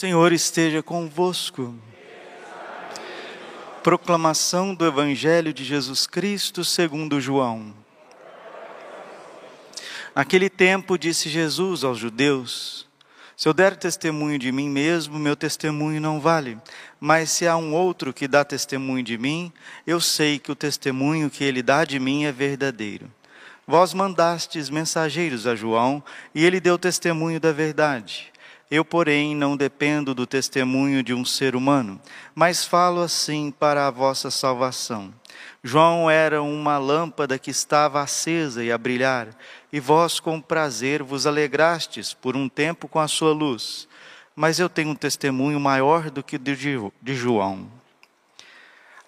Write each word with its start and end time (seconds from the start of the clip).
Senhor 0.00 0.32
esteja 0.32 0.82
convosco. 0.82 1.74
Proclamação 3.82 4.74
do 4.74 4.86
Evangelho 4.86 5.52
de 5.52 5.62
Jesus 5.62 6.06
Cristo 6.06 6.64
segundo 6.64 7.20
João. 7.20 7.74
Naquele 10.16 10.48
tempo 10.48 10.96
disse 10.96 11.28
Jesus 11.28 11.84
aos 11.84 11.98
judeus: 11.98 12.88
Se 13.36 13.46
eu 13.46 13.52
der 13.52 13.76
testemunho 13.76 14.38
de 14.38 14.50
mim 14.50 14.70
mesmo, 14.70 15.18
meu 15.18 15.36
testemunho 15.36 16.00
não 16.00 16.18
vale. 16.18 16.56
Mas 16.98 17.30
se 17.32 17.46
há 17.46 17.54
um 17.58 17.74
outro 17.74 18.14
que 18.14 18.26
dá 18.26 18.42
testemunho 18.42 19.02
de 19.02 19.18
mim, 19.18 19.52
eu 19.86 20.00
sei 20.00 20.38
que 20.38 20.50
o 20.50 20.56
testemunho 20.56 21.28
que 21.28 21.44
ele 21.44 21.62
dá 21.62 21.84
de 21.84 22.00
mim 22.00 22.24
é 22.24 22.32
verdadeiro. 22.32 23.12
Vós 23.66 23.92
mandastes 23.92 24.70
mensageiros 24.70 25.46
a 25.46 25.54
João, 25.54 26.02
e 26.34 26.42
ele 26.42 26.58
deu 26.58 26.78
testemunho 26.78 27.38
da 27.38 27.52
verdade. 27.52 28.32
Eu, 28.70 28.84
porém, 28.84 29.34
não 29.34 29.56
dependo 29.56 30.14
do 30.14 30.24
testemunho 30.24 31.02
de 31.02 31.12
um 31.12 31.24
ser 31.24 31.56
humano, 31.56 32.00
mas 32.34 32.64
falo 32.64 33.00
assim 33.00 33.50
para 33.50 33.88
a 33.88 33.90
vossa 33.90 34.30
salvação. 34.30 35.12
João 35.62 36.08
era 36.08 36.40
uma 36.40 36.78
lâmpada 36.78 37.36
que 37.36 37.50
estava 37.50 38.00
acesa 38.00 38.62
e 38.62 38.70
a 38.70 38.78
brilhar, 38.78 39.36
e 39.72 39.80
vós 39.80 40.20
com 40.20 40.40
prazer 40.40 41.02
vos 41.02 41.26
alegrastes 41.26 42.14
por 42.14 42.36
um 42.36 42.48
tempo 42.48 42.86
com 42.86 43.00
a 43.00 43.08
sua 43.08 43.32
luz. 43.32 43.88
Mas 44.36 44.60
eu 44.60 44.68
tenho 44.68 44.90
um 44.90 44.94
testemunho 44.94 45.58
maior 45.58 46.08
do 46.08 46.22
que 46.22 46.36
o 46.36 46.92
de 47.02 47.14
João. 47.14 47.66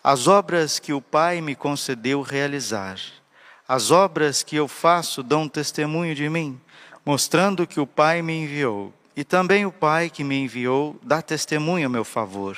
As 0.02 0.26
obras 0.26 0.80
que 0.80 0.92
o 0.92 1.00
Pai 1.00 1.40
me 1.40 1.54
concedeu 1.54 2.20
realizar, 2.20 2.98
as 3.68 3.92
obras 3.92 4.42
que 4.42 4.56
eu 4.56 4.66
faço 4.66 5.22
dão 5.22 5.48
testemunho 5.48 6.16
de 6.16 6.28
mim, 6.28 6.60
mostrando 7.06 7.66
que 7.66 7.78
o 7.78 7.86
Pai 7.86 8.20
me 8.20 8.34
enviou. 8.34 8.92
E 9.16 9.24
também 9.24 9.66
o 9.66 9.72
Pai 9.72 10.08
que 10.08 10.24
me 10.24 10.36
enviou 10.36 10.98
dá 11.02 11.20
testemunho 11.20 11.86
a 11.86 11.90
meu 11.90 12.04
favor. 12.04 12.56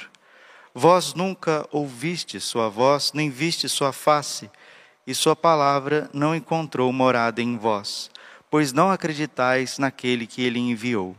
Vós 0.73 1.15
nunca 1.15 1.67
ouviste 1.71 2.41
sua 2.41 2.69
voz, 2.69 3.13
nem 3.13 3.31
viste 3.31 3.69
sua 3.69 3.93
face, 3.93 4.51
e 5.07 5.15
sua 5.15 5.37
palavra 5.37 6.09
não 6.13 6.35
encontrou 6.35 6.93
morada 6.93 7.43
em 7.43 7.57
vós, 7.57 8.11
pois 8.51 8.73
não 8.73 8.91
acreditais 8.91 9.79
naquele 9.79 10.27
que 10.27 10.43
ele 10.43 10.59
enviou. 10.59 11.17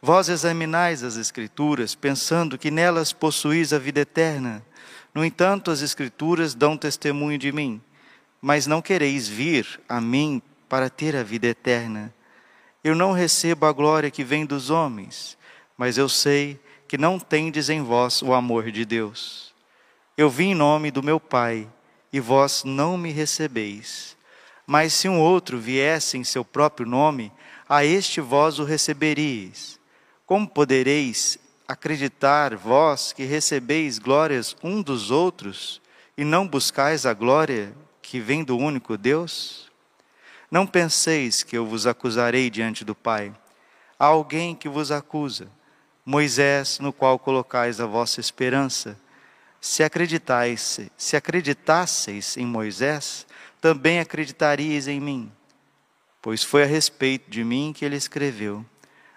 Vós 0.00 0.28
examinais 0.28 1.02
as 1.02 1.16
Escrituras, 1.16 1.94
pensando 1.94 2.58
que 2.58 2.70
nelas 2.70 3.12
possuís 3.12 3.72
a 3.72 3.78
vida 3.78 4.00
eterna. 4.00 4.62
No 5.12 5.24
entanto, 5.24 5.70
as 5.70 5.82
Escrituras 5.82 6.54
dão 6.54 6.76
testemunho 6.76 7.38
de 7.38 7.50
mim, 7.50 7.80
mas 8.40 8.66
não 8.66 8.80
quereis 8.80 9.26
vir 9.26 9.80
a 9.88 10.00
mim 10.00 10.40
para 10.68 10.88
ter 10.88 11.16
a 11.16 11.22
vida 11.22 11.46
eterna. 11.48 12.14
Eu 12.86 12.94
não 12.94 13.10
recebo 13.10 13.66
a 13.66 13.72
glória 13.72 14.12
que 14.12 14.22
vem 14.22 14.46
dos 14.46 14.70
homens, 14.70 15.36
mas 15.76 15.98
eu 15.98 16.08
sei 16.08 16.56
que 16.86 16.96
não 16.96 17.18
tendes 17.18 17.68
em 17.68 17.82
vós 17.82 18.22
o 18.22 18.32
amor 18.32 18.70
de 18.70 18.84
Deus. 18.84 19.52
Eu 20.16 20.30
vim 20.30 20.50
em 20.50 20.54
nome 20.54 20.92
do 20.92 21.02
meu 21.02 21.18
Pai, 21.18 21.66
e 22.12 22.20
vós 22.20 22.62
não 22.62 22.96
me 22.96 23.10
recebeis. 23.10 24.16
Mas 24.64 24.92
se 24.92 25.08
um 25.08 25.18
outro 25.18 25.58
viesse 25.58 26.16
em 26.16 26.22
seu 26.22 26.44
próprio 26.44 26.86
nome, 26.86 27.32
a 27.68 27.84
este 27.84 28.20
vós 28.20 28.60
o 28.60 28.64
receberíeis. 28.64 29.80
Como 30.24 30.46
podereis 30.46 31.38
acreditar 31.66 32.54
vós 32.54 33.12
que 33.12 33.24
recebeis 33.24 33.98
glórias 33.98 34.56
um 34.62 34.80
dos 34.80 35.10
outros 35.10 35.82
e 36.16 36.22
não 36.22 36.46
buscais 36.46 37.04
a 37.04 37.12
glória 37.12 37.74
que 38.00 38.20
vem 38.20 38.44
do 38.44 38.56
único 38.56 38.96
Deus? 38.96 39.65
Não 40.50 40.66
penseis 40.66 41.42
que 41.42 41.56
eu 41.56 41.66
vos 41.66 41.86
acusarei 41.86 42.50
diante 42.50 42.84
do 42.84 42.94
Pai. 42.94 43.34
Há 43.98 44.06
alguém 44.06 44.54
que 44.54 44.68
vos 44.68 44.92
acusa, 44.92 45.48
Moisés, 46.04 46.78
no 46.78 46.92
qual 46.92 47.18
colocais 47.18 47.80
a 47.80 47.86
vossa 47.86 48.20
esperança. 48.20 48.96
Se 49.60 49.82
acreditais, 49.82 50.80
se 50.96 51.16
acreditasseis 51.16 52.36
em 52.36 52.46
Moisés, 52.46 53.26
também 53.60 53.98
acreditaríeis 53.98 54.86
em 54.86 55.00
mim, 55.00 55.32
pois 56.22 56.44
foi 56.44 56.62
a 56.62 56.66
respeito 56.66 57.28
de 57.28 57.42
mim 57.42 57.72
que 57.74 57.84
ele 57.84 57.96
escreveu. 57.96 58.64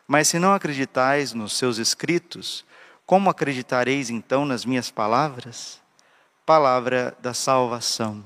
Mas 0.07 0.29
se 0.29 0.39
não 0.39 0.53
acreditais 0.53 1.33
nos 1.33 1.55
seus 1.55 1.77
escritos, 1.77 2.65
como 3.05 3.29
acreditareis 3.29 4.09
então 4.09 4.45
nas 4.45 4.65
minhas 4.65 4.89
palavras? 4.89 5.79
Palavra 6.45 7.15
da 7.21 7.33
salvação. 7.33 8.25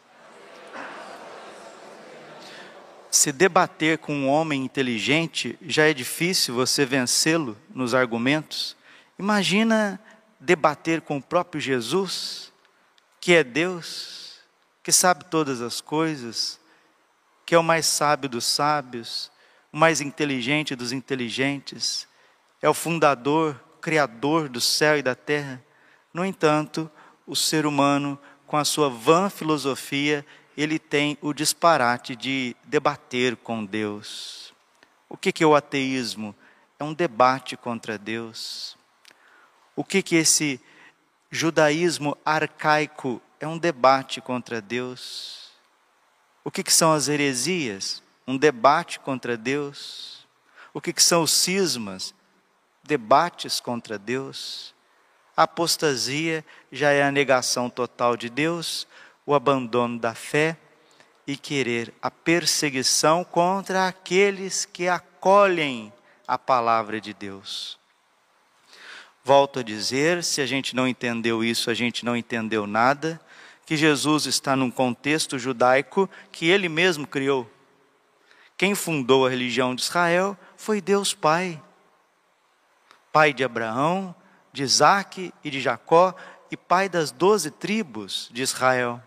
Se 3.21 3.31
debater 3.31 3.99
com 3.99 4.15
um 4.15 4.27
homem 4.27 4.63
inteligente 4.63 5.55
já 5.61 5.87
é 5.87 5.93
difícil 5.93 6.55
você 6.55 6.87
vencê-lo 6.87 7.55
nos 7.69 7.93
argumentos. 7.93 8.75
Imagina 9.19 10.01
debater 10.39 11.01
com 11.01 11.17
o 11.17 11.21
próprio 11.21 11.61
Jesus, 11.61 12.51
que 13.19 13.35
é 13.35 13.43
Deus, 13.43 14.39
que 14.81 14.91
sabe 14.91 15.25
todas 15.25 15.61
as 15.61 15.79
coisas, 15.79 16.59
que 17.45 17.53
é 17.53 17.59
o 17.59 17.63
mais 17.63 17.85
sábio 17.85 18.27
dos 18.27 18.43
sábios, 18.43 19.31
o 19.71 19.77
mais 19.77 20.01
inteligente 20.01 20.75
dos 20.75 20.91
inteligentes, 20.91 22.07
é 22.59 22.67
o 22.67 22.73
fundador, 22.73 23.55
criador 23.79 24.49
do 24.49 24.59
céu 24.59 24.97
e 24.97 25.03
da 25.03 25.13
terra. 25.13 25.63
No 26.11 26.25
entanto, 26.25 26.89
o 27.27 27.35
ser 27.35 27.67
humano, 27.67 28.17
com 28.47 28.57
a 28.57 28.65
sua 28.65 28.89
vã 28.89 29.29
filosofia, 29.29 30.25
ele 30.57 30.77
tem 30.77 31.17
o 31.21 31.33
disparate 31.33 32.15
de 32.15 32.55
debater 32.63 33.35
com 33.35 33.65
Deus. 33.65 34.53
O 35.07 35.17
que, 35.17 35.31
que 35.31 35.43
é 35.43 35.47
o 35.47 35.55
ateísmo? 35.55 36.35
É 36.79 36.83
um 36.83 36.93
debate 36.93 37.55
contra 37.55 37.97
Deus. 37.97 38.77
O 39.75 39.83
que, 39.83 40.01
que 40.01 40.15
esse 40.15 40.59
judaísmo 41.29 42.17
arcaico 42.25 43.21
é 43.39 43.47
um 43.47 43.57
debate 43.57 44.19
contra 44.21 44.61
Deus? 44.61 45.51
O 46.43 46.51
que, 46.51 46.63
que 46.63 46.73
são 46.73 46.91
as 46.91 47.07
heresias? 47.07 48.01
Um 48.27 48.37
debate 48.37 48.99
contra 48.99 49.37
Deus. 49.37 50.27
O 50.73 50.81
que, 50.81 50.93
que 50.93 51.03
são 51.03 51.23
os 51.23 51.31
cismas? 51.31 52.13
Debates 52.83 53.59
contra 53.59 53.97
Deus. 53.97 54.73
A 55.35 55.43
apostasia 55.43 56.43
já 56.71 56.91
é 56.91 57.03
a 57.03 57.11
negação 57.11 57.69
total 57.69 58.17
de 58.17 58.29
Deus, 58.29 58.87
o 59.25 59.33
abandono 59.33 59.99
da 59.99 60.13
fé 60.13 60.57
e 61.25 61.37
querer 61.37 61.93
a 62.01 62.09
perseguição 62.09 63.23
contra 63.23 63.87
aqueles 63.87 64.65
que 64.65 64.87
acolhem 64.87 65.93
a 66.27 66.37
palavra 66.37 66.99
de 66.99 67.13
Deus. 67.13 67.79
Volto 69.23 69.59
a 69.59 69.63
dizer, 69.63 70.23
se 70.23 70.41
a 70.41 70.45
gente 70.45 70.75
não 70.75 70.87
entendeu 70.87 71.43
isso, 71.43 71.69
a 71.69 71.73
gente 71.73 72.03
não 72.03 72.17
entendeu 72.17 72.65
nada, 72.65 73.21
que 73.65 73.77
Jesus 73.77 74.25
está 74.25 74.55
num 74.55 74.71
contexto 74.71 75.37
judaico 75.37 76.09
que 76.31 76.47
ele 76.47 76.67
mesmo 76.67 77.05
criou. 77.05 77.49
Quem 78.57 78.75
fundou 78.75 79.25
a 79.25 79.29
religião 79.29 79.73
de 79.73 79.81
Israel 79.81 80.37
foi 80.57 80.81
Deus 80.81 81.13
Pai. 81.13 81.61
Pai 83.11 83.33
de 83.33 83.43
Abraão, 83.43 84.15
de 84.51 84.63
Isaac 84.63 85.33
e 85.43 85.49
de 85.49 85.61
Jacó, 85.61 86.15
e 86.49 86.57
pai 86.57 86.89
das 86.89 87.11
doze 87.11 87.49
tribos 87.49 88.29
de 88.31 88.41
Israel. 88.41 89.01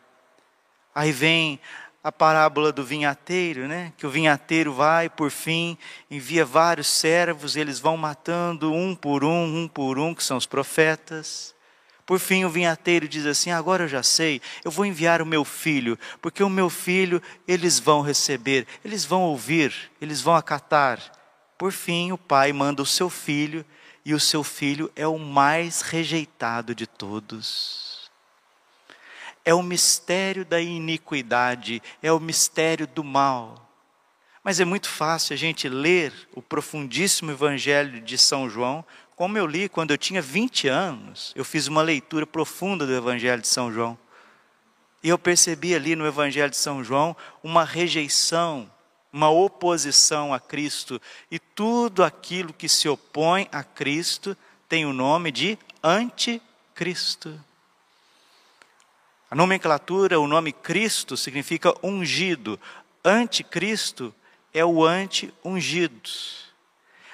Aí 0.94 1.11
vem 1.11 1.58
a 2.05 2.12
parábola 2.12 2.70
do 2.70 2.85
vinhateiro, 2.85 3.67
né? 3.67 3.93
Que 3.96 4.06
o 4.06 4.11
vinhateiro 4.11 4.75
vai, 4.75 5.08
por 5.08 5.31
fim, 5.31 5.76
envia 6.11 6.44
vários 6.44 6.87
servos, 6.87 7.56
eles 7.56 7.81
vão 7.81 7.96
matando 7.96 8.70
um 8.73 8.94
por 8.94 9.25
um, 9.25 9.62
um 9.62 9.67
por 9.67 9.99
um, 9.99 10.14
que 10.14 10.23
são 10.23 10.37
os 10.37 10.44
profetas. 10.44 11.55
Por 12.05 12.20
fim, 12.20 12.44
o 12.44 12.50
vinhateiro 12.50 13.08
diz 13.08 13.25
assim: 13.25 13.50
Agora 13.50 13.85
eu 13.85 13.88
já 13.88 14.02
sei, 14.02 14.43
eu 14.62 14.70
vou 14.70 14.85
enviar 14.85 15.23
o 15.23 15.26
meu 15.26 15.46
filho, 15.46 15.99
porque 16.20 16.43
o 16.43 16.50
meu 16.50 16.69
filho 16.69 17.23
eles 17.49 17.81
vão 17.81 18.02
receber, 18.02 18.67
eles 18.85 19.06
vão 19.06 19.23
ouvir, 19.23 19.75
eles 20.00 20.20
vão 20.20 20.37
acatar. 20.37 21.00
Por 21.56 21.73
fim, 21.73 22.12
o 22.12 22.19
pai 22.19 22.52
manda 22.52 22.82
o 22.82 22.87
seu 22.87 23.08
filho, 23.08 23.64
e 24.05 24.12
o 24.12 24.20
seu 24.20 24.44
filho 24.44 24.93
é 24.94 25.06
o 25.06 25.19
mais 25.19 25.81
rejeitado 25.81 26.75
de 26.75 26.87
todos 26.87 27.94
é 29.44 29.52
o 29.52 29.62
mistério 29.62 30.44
da 30.44 30.61
iniquidade, 30.61 31.82
é 32.02 32.11
o 32.11 32.19
mistério 32.19 32.87
do 32.87 33.05
mal. 33.05 33.61
Mas 34.43 34.61
é 34.61 34.64
muito 34.64 34.88
fácil 34.88 35.35
a 35.35 35.37
gente 35.37 35.69
ler 35.69 36.12
o 36.35 36.43
profundíssimo 36.43 37.31
Evangelho 37.31 38.00
de 38.00 38.17
São 38.19 38.49
João, 38.49 38.85
como 39.17 39.38
eu 39.38 39.46
li 39.46 39.69
quando 39.69 39.91
eu 39.91 39.99
tinha 39.99 40.20
20 40.20 40.69
anos. 40.69 41.32
Eu 41.37 41.44
fiz 41.44 41.67
uma 41.67 41.82
leitura 41.82 42.26
profunda 42.26 42.87
do 42.87 42.94
Evangelho 42.94 43.41
de 43.41 43.49
São 43.49 43.73
João. 43.73 43.99
E 45.02 45.08
eu 45.08 45.19
percebi 45.19 45.75
ali 45.75 45.94
no 45.94 46.06
Evangelho 46.06 46.50
de 46.50 46.56
São 46.56 46.82
João 46.82 47.17
uma 47.43 47.64
rejeição, 47.64 48.70
uma 49.12 49.29
oposição 49.29 50.32
a 50.32 50.41
Cristo. 50.41 51.00
E 51.31 51.38
tudo 51.38 52.02
aquilo 52.02 52.52
que 52.52 52.69
se 52.69 52.88
opõe 52.88 53.49
a 53.52 53.62
Cristo 53.62 54.37
tem 54.69 54.85
o 54.85 54.93
nome 54.93 55.31
de 55.31 55.58
anticristo. 55.82 57.38
A 59.35 59.37
nomenclatura, 59.37 60.21
o 60.21 60.29
nome 60.29 60.53
Cristo 60.53 61.17
significa 61.17 61.75
ungido. 61.83 62.57
Anticristo 63.05 64.15
é 64.53 64.65
o 64.65 64.85
anti-ungido. 64.85 66.09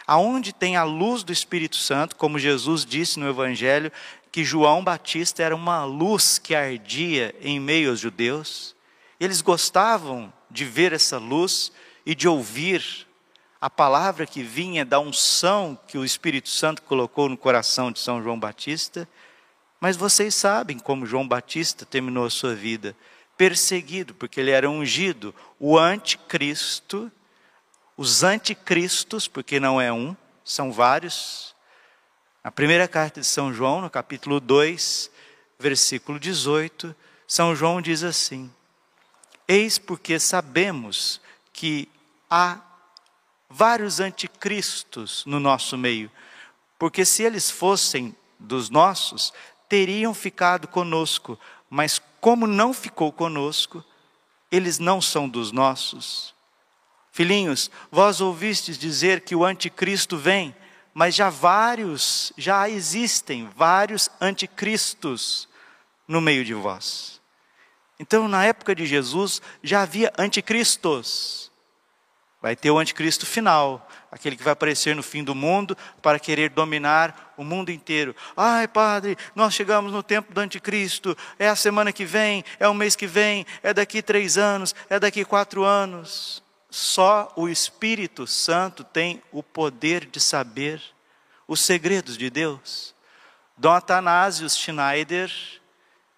Aonde 0.06 0.52
tem 0.52 0.76
a 0.76 0.84
luz 0.84 1.22
do 1.22 1.32
Espírito 1.32 1.76
Santo, 1.76 2.16
como 2.16 2.38
Jesus 2.38 2.84
disse 2.84 3.18
no 3.18 3.26
Evangelho, 3.26 3.90
que 4.30 4.44
João 4.44 4.84
Batista 4.84 5.42
era 5.42 5.56
uma 5.56 5.82
luz 5.86 6.38
que 6.38 6.54
ardia 6.54 7.34
em 7.40 7.58
meio 7.58 7.88
aos 7.88 8.00
judeus. 8.00 8.76
Eles 9.18 9.40
gostavam 9.40 10.30
de 10.50 10.66
ver 10.66 10.92
essa 10.92 11.16
luz 11.16 11.72
e 12.04 12.14
de 12.14 12.28
ouvir 12.28 13.08
a 13.58 13.70
palavra 13.70 14.26
que 14.26 14.42
vinha 14.42 14.84
da 14.84 15.00
unção 15.00 15.78
que 15.88 15.96
o 15.96 16.04
Espírito 16.04 16.50
Santo 16.50 16.82
colocou 16.82 17.30
no 17.30 17.36
coração 17.38 17.90
de 17.90 17.98
São 17.98 18.22
João 18.22 18.38
Batista. 18.38 19.08
Mas 19.80 19.96
vocês 19.96 20.34
sabem 20.34 20.78
como 20.78 21.06
João 21.06 21.26
Batista 21.26 21.86
terminou 21.86 22.26
a 22.26 22.30
sua 22.30 22.54
vida 22.54 22.94
perseguido, 23.36 24.14
porque 24.14 24.38
ele 24.38 24.50
era 24.50 24.68
ungido, 24.68 25.34
o 25.58 25.78
anticristo, 25.78 27.10
os 27.96 28.22
anticristos, 28.22 29.26
porque 29.26 29.58
não 29.58 29.80
é 29.80 29.90
um, 29.90 30.14
são 30.44 30.70
vários. 30.70 31.54
Na 32.44 32.50
primeira 32.50 32.86
carta 32.86 33.20
de 33.20 33.26
São 33.26 33.52
João, 33.54 33.80
no 33.80 33.88
capítulo 33.88 34.40
2, 34.40 35.10
versículo 35.58 36.20
18, 36.20 36.94
São 37.26 37.56
João 37.56 37.80
diz 37.80 38.02
assim: 38.02 38.52
Eis 39.48 39.78
porque 39.78 40.18
sabemos 40.18 41.18
que 41.50 41.88
há 42.28 42.60
vários 43.48 44.00
anticristos 44.00 45.24
no 45.24 45.40
nosso 45.40 45.78
meio, 45.78 46.10
porque 46.78 47.06
se 47.06 47.22
eles 47.22 47.50
fossem 47.50 48.14
dos 48.38 48.68
nossos, 48.68 49.32
teriam 49.70 50.12
ficado 50.12 50.66
conosco, 50.66 51.38
mas 51.70 52.02
como 52.20 52.46
não 52.46 52.74
ficou 52.74 53.12
conosco, 53.12 53.82
eles 54.50 54.80
não 54.80 55.00
são 55.00 55.28
dos 55.28 55.52
nossos. 55.52 56.34
Filhinhos, 57.12 57.70
vós 57.90 58.20
ouvistes 58.20 58.76
dizer 58.76 59.20
que 59.20 59.36
o 59.36 59.44
anticristo 59.44 60.18
vem, 60.18 60.54
mas 60.92 61.14
já 61.14 61.30
vários, 61.30 62.32
já 62.36 62.68
existem 62.68 63.48
vários 63.56 64.10
anticristos 64.20 65.48
no 66.06 66.20
meio 66.20 66.44
de 66.44 66.52
vós. 66.52 67.20
Então, 67.98 68.26
na 68.26 68.44
época 68.44 68.74
de 68.74 68.84
Jesus, 68.86 69.40
já 69.62 69.82
havia 69.82 70.12
anticristos. 70.18 71.49
Vai 72.42 72.56
ter 72.56 72.70
o 72.70 72.78
anticristo 72.78 73.26
final, 73.26 73.86
aquele 74.10 74.34
que 74.34 74.42
vai 74.42 74.54
aparecer 74.54 74.96
no 74.96 75.02
fim 75.02 75.22
do 75.22 75.34
mundo 75.34 75.76
para 76.00 76.18
querer 76.18 76.48
dominar 76.48 77.34
o 77.36 77.44
mundo 77.44 77.70
inteiro. 77.70 78.16
Ai, 78.34 78.66
padre, 78.66 79.16
nós 79.34 79.52
chegamos 79.52 79.92
no 79.92 80.02
tempo 80.02 80.32
do 80.32 80.40
anticristo, 80.40 81.14
é 81.38 81.48
a 81.48 81.56
semana 81.56 81.92
que 81.92 82.06
vem, 82.06 82.42
é 82.58 82.66
o 82.66 82.72
mês 82.72 82.96
que 82.96 83.06
vem, 83.06 83.44
é 83.62 83.74
daqui 83.74 84.00
três 84.00 84.38
anos, 84.38 84.74
é 84.88 84.98
daqui 84.98 85.22
quatro 85.22 85.64
anos. 85.64 86.42
Só 86.70 87.30
o 87.36 87.46
Espírito 87.46 88.26
Santo 88.26 88.84
tem 88.84 89.22
o 89.30 89.42
poder 89.42 90.06
de 90.06 90.18
saber 90.18 90.80
os 91.46 91.60
segredos 91.60 92.16
de 92.16 92.30
Deus. 92.30 92.94
Dom 93.54 93.72
Atanásio 93.72 94.48
Schneider, 94.48 95.30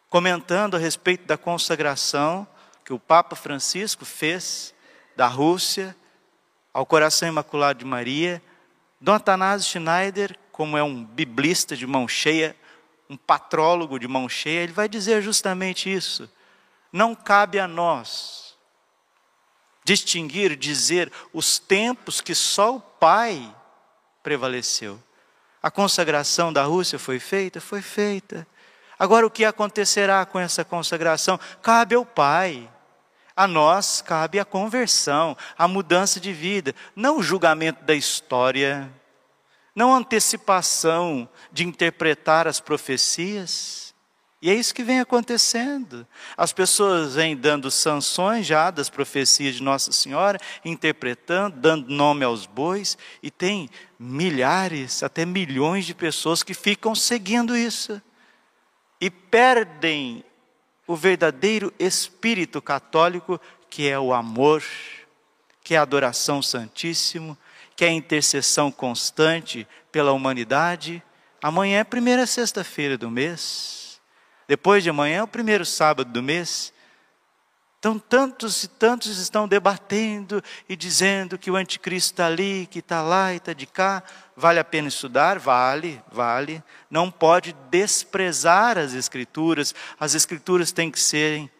comentando 0.08 0.76
a 0.76 0.78
respeito 0.78 1.26
da 1.26 1.36
consagração 1.36 2.46
que 2.84 2.92
o 2.92 2.98
Papa 2.98 3.34
Francisco 3.34 4.04
fez 4.04 4.72
da 5.16 5.26
Rússia, 5.26 5.96
ao 6.72 6.86
coração 6.86 7.28
imaculado 7.28 7.80
de 7.80 7.84
Maria. 7.84 8.42
Dom 9.00 9.14
Atanásio 9.14 9.69
Schneider, 9.70 10.38
como 10.50 10.76
é 10.76 10.82
um 10.82 11.04
biblista 11.04 11.76
de 11.76 11.86
mão 11.86 12.06
cheia, 12.06 12.56
um 13.08 13.16
patrólogo 13.16 13.98
de 13.98 14.08
mão 14.08 14.28
cheia, 14.28 14.60
ele 14.60 14.72
vai 14.72 14.88
dizer 14.88 15.22
justamente 15.22 15.92
isso. 15.92 16.30
Não 16.92 17.14
cabe 17.14 17.58
a 17.58 17.66
nós 17.66 18.52
distinguir, 19.84 20.56
dizer 20.56 21.12
os 21.32 21.58
tempos 21.58 22.20
que 22.20 22.34
só 22.34 22.76
o 22.76 22.80
Pai 22.80 23.54
prevaleceu. 24.22 25.02
A 25.62 25.70
consagração 25.70 26.52
da 26.52 26.62
Rússia 26.64 26.98
foi 26.98 27.19
feita? 27.19 27.60
Foi 27.60 27.82
feita. 27.82 28.46
Agora, 28.98 29.26
o 29.26 29.30
que 29.30 29.44
acontecerá 29.44 30.24
com 30.24 30.38
essa 30.38 30.64
consagração? 30.64 31.38
Cabe 31.60 31.94
ao 31.94 32.06
Pai. 32.06 32.69
A 33.34 33.46
nós 33.46 34.02
cabe 34.02 34.38
a 34.38 34.44
conversão, 34.44 35.37
a 35.56 35.67
mudança 35.67 36.20
de 36.20 36.32
vida, 36.32 36.75
não 36.94 37.19
o 37.19 37.23
julgamento 37.23 37.82
da 37.84 37.94
história, 37.94 38.93
não 39.75 39.94
a 39.94 39.99
antecipação 39.99 41.29
de 41.50 41.64
interpretar 41.64 42.46
as 42.46 42.61
profecias. 42.61 43.93
E 44.43 44.50
é 44.50 44.55
isso 44.55 44.75
que 44.75 44.82
vem 44.82 44.99
acontecendo. 44.99 46.06
As 46.37 46.52
pessoas 46.52 47.14
vêm 47.14 47.37
dando 47.37 47.70
sanções 47.70 48.44
já 48.44 48.73
das 48.73 48.90
profecias 48.90 49.55
de 49.55 49.62
Nossa 49.62 49.93
Senhora, 49.93 50.38
interpretando, 50.64 51.61
dando 51.61 51.88
nome 51.88 52.25
aos 52.25 52.44
bois, 52.44 52.99
e 53.23 53.31
tem 53.31 53.70
milhares, 53.96 55.02
até 55.05 55.25
milhões 55.25 55.87
de 55.87 55.94
pessoas 55.94 56.43
que 56.43 56.55
ficam 56.55 56.93
seguindo 56.93 57.56
isso. 57.56 58.02
E 59.00 59.08
perdem 59.08 60.25
o 60.87 60.96
verdadeiro 60.96 61.73
espírito 61.79 62.61
católico, 62.61 63.40
que 63.70 63.88
é 63.88 63.99
o 63.99 64.12
amor, 64.12 64.62
que 65.62 65.75
é 65.75 65.79
a 65.79 65.82
adoração 65.82 66.43
santíssimo, 66.43 67.37
que 67.75 67.84
é 67.84 67.88
a 67.88 67.93
intercessão 67.93 68.70
constante 68.70 69.67
pela 69.90 70.12
humanidade. 70.12 71.02
Amanhã 71.40 71.79
é 71.79 71.81
a 71.81 71.84
primeira 71.84 72.26
sexta-feira 72.26 72.99
do 72.99 73.11
mês. 73.11 74.00
Depois 74.46 74.82
de 74.82 74.90
amanhã 74.90 75.19
é 75.19 75.23
o 75.23 75.29
primeiro 75.29 75.64
sábado 75.64 76.12
do 76.12 76.23
mês. 76.23 76.73
Então, 77.82 77.99
tantos 77.99 78.62
e 78.62 78.69
tantos 78.69 79.19
estão 79.19 79.49
debatendo 79.49 80.40
e 80.69 80.76
dizendo 80.76 81.37
que 81.37 81.50
o 81.50 81.56
anticristo 81.56 82.12
está 82.12 82.26
ali, 82.29 82.69
que 82.70 82.79
está 82.79 83.02
lá 83.02 83.32
e 83.32 83.38
está 83.38 83.52
de 83.52 83.67
cá. 83.67 84.05
Vale 84.37 84.61
a 84.61 84.64
pena 84.64 84.87
estudar? 84.87 85.41
Vale, 85.41 86.01
vale. 86.12 86.62
Não 86.89 87.10
pode 87.10 87.53
desprezar 87.72 88.79
as 88.79 88.94
Escrituras. 88.94 89.74
As 89.98 90.15
Escrituras 90.15 90.70
têm 90.70 90.93
que 90.93 91.01
serem 91.01 91.51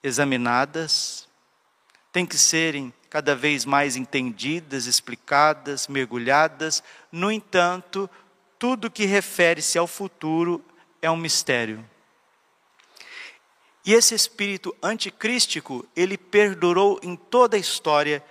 examinadas, 0.00 1.26
têm 2.12 2.24
que 2.24 2.38
serem 2.38 2.94
cada 3.10 3.34
vez 3.34 3.64
mais 3.64 3.96
entendidas, 3.96 4.86
explicadas, 4.86 5.88
mergulhadas. 5.88 6.84
No 7.10 7.32
entanto, 7.32 8.08
tudo 8.60 8.88
que 8.88 9.06
refere-se 9.06 9.76
ao 9.76 9.88
futuro 9.88 10.64
é 11.02 11.10
um 11.10 11.16
mistério. 11.16 11.84
E 13.88 13.94
esse 13.94 14.14
espírito 14.14 14.76
anticrístico, 14.82 15.82
ele 15.96 16.18
perdurou 16.18 17.00
em 17.02 17.16
toda 17.16 17.56
a 17.56 17.58
história, 17.58 18.22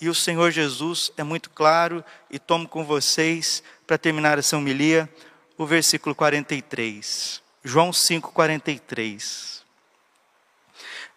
e 0.00 0.08
o 0.08 0.14
Senhor 0.14 0.52
Jesus 0.52 1.10
é 1.16 1.24
muito 1.24 1.50
claro, 1.50 2.04
e 2.30 2.38
tomo 2.38 2.68
com 2.68 2.84
vocês, 2.84 3.60
para 3.88 3.98
terminar 3.98 4.38
essa 4.38 4.56
homilia, 4.56 5.12
o 5.58 5.66
versículo 5.66 6.14
43. 6.14 7.42
João 7.64 7.92
5, 7.92 8.30
43. 8.30 9.64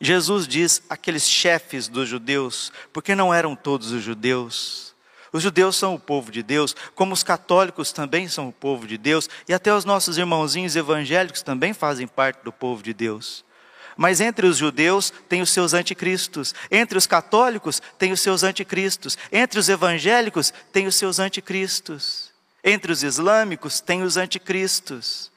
Jesus 0.01 0.47
diz 0.47 0.81
aqueles 0.89 1.29
chefes 1.29 1.87
dos 1.87 2.09
judeus, 2.09 2.73
porque 2.91 3.13
não 3.13 3.31
eram 3.31 3.55
todos 3.55 3.91
os 3.91 4.01
judeus, 4.01 4.95
os 5.31 5.43
judeus 5.43 5.75
são 5.75 5.93
o 5.93 5.99
povo 5.99 6.31
de 6.31 6.41
Deus, 6.41 6.75
como 6.95 7.13
os 7.13 7.21
católicos 7.21 7.91
também 7.91 8.27
são 8.27 8.49
o 8.49 8.53
povo 8.53 8.87
de 8.87 8.97
Deus, 8.97 9.29
e 9.47 9.53
até 9.53 9.71
os 9.71 9.85
nossos 9.85 10.17
irmãozinhos 10.17 10.75
evangélicos 10.75 11.43
também 11.43 11.75
fazem 11.75 12.07
parte 12.07 12.43
do 12.43 12.51
povo 12.51 12.81
de 12.81 12.91
Deus. 12.91 13.45
Mas 13.95 14.19
entre 14.19 14.47
os 14.47 14.57
judeus 14.57 15.11
tem 15.29 15.41
os 15.41 15.51
seus 15.51 15.73
anticristos, 15.73 16.53
entre 16.71 16.97
os 16.97 17.07
católicos 17.07 17.81
tem 17.97 18.11
os 18.11 18.21
seus 18.21 18.43
anticristos, 18.43 19.17
entre 19.31 19.59
os 19.59 19.69
evangélicos 19.69 20.53
tem 20.71 20.87
os 20.87 20.95
seus 20.95 21.19
anticristos, 21.19 22.31
entre 22.63 22.91
os 22.91 23.03
islâmicos 23.03 23.79
tem 23.79 24.03
os 24.03 24.17
anticristos, 24.17 25.31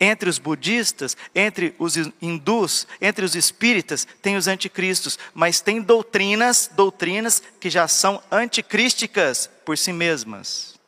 entre 0.00 0.30
os 0.30 0.38
budistas, 0.38 1.16
entre 1.34 1.74
os 1.78 1.96
hindus, 2.22 2.86
entre 3.00 3.24
os 3.24 3.34
espíritas 3.34 4.06
tem 4.22 4.36
os 4.36 4.46
anticristos, 4.46 5.18
mas 5.34 5.60
tem 5.60 5.80
doutrinas, 5.80 6.70
doutrinas 6.72 7.42
que 7.58 7.68
já 7.68 7.88
são 7.88 8.22
anticrísticas 8.30 9.50
por 9.64 9.76
si 9.76 9.92
mesmas. 9.92 10.78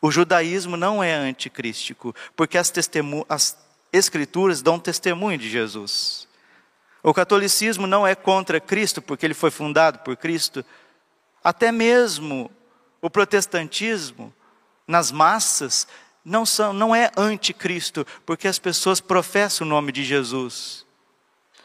O 0.00 0.10
judaísmo 0.12 0.76
não 0.76 1.02
é 1.02 1.12
anticrístico, 1.12 2.14
porque 2.36 2.56
as, 2.56 2.70
testemunhas 2.70 3.56
Escrituras 3.92 4.62
dão 4.62 4.78
testemunho 4.78 5.38
de 5.38 5.48
Jesus. 5.48 6.28
O 7.02 7.14
catolicismo 7.14 7.86
não 7.86 8.06
é 8.06 8.14
contra 8.14 8.60
Cristo, 8.60 9.00
porque 9.00 9.24
ele 9.24 9.34
foi 9.34 9.50
fundado 9.50 10.00
por 10.00 10.16
Cristo. 10.16 10.64
Até 11.42 11.72
mesmo 11.72 12.50
o 13.00 13.08
protestantismo, 13.08 14.34
nas 14.86 15.12
massas, 15.12 15.86
não, 16.24 16.44
são, 16.44 16.72
não 16.72 16.94
é 16.94 17.10
anticristo, 17.16 18.06
porque 18.26 18.48
as 18.48 18.58
pessoas 18.58 19.00
professam 19.00 19.66
o 19.66 19.70
nome 19.70 19.92
de 19.92 20.04
Jesus. 20.04 20.84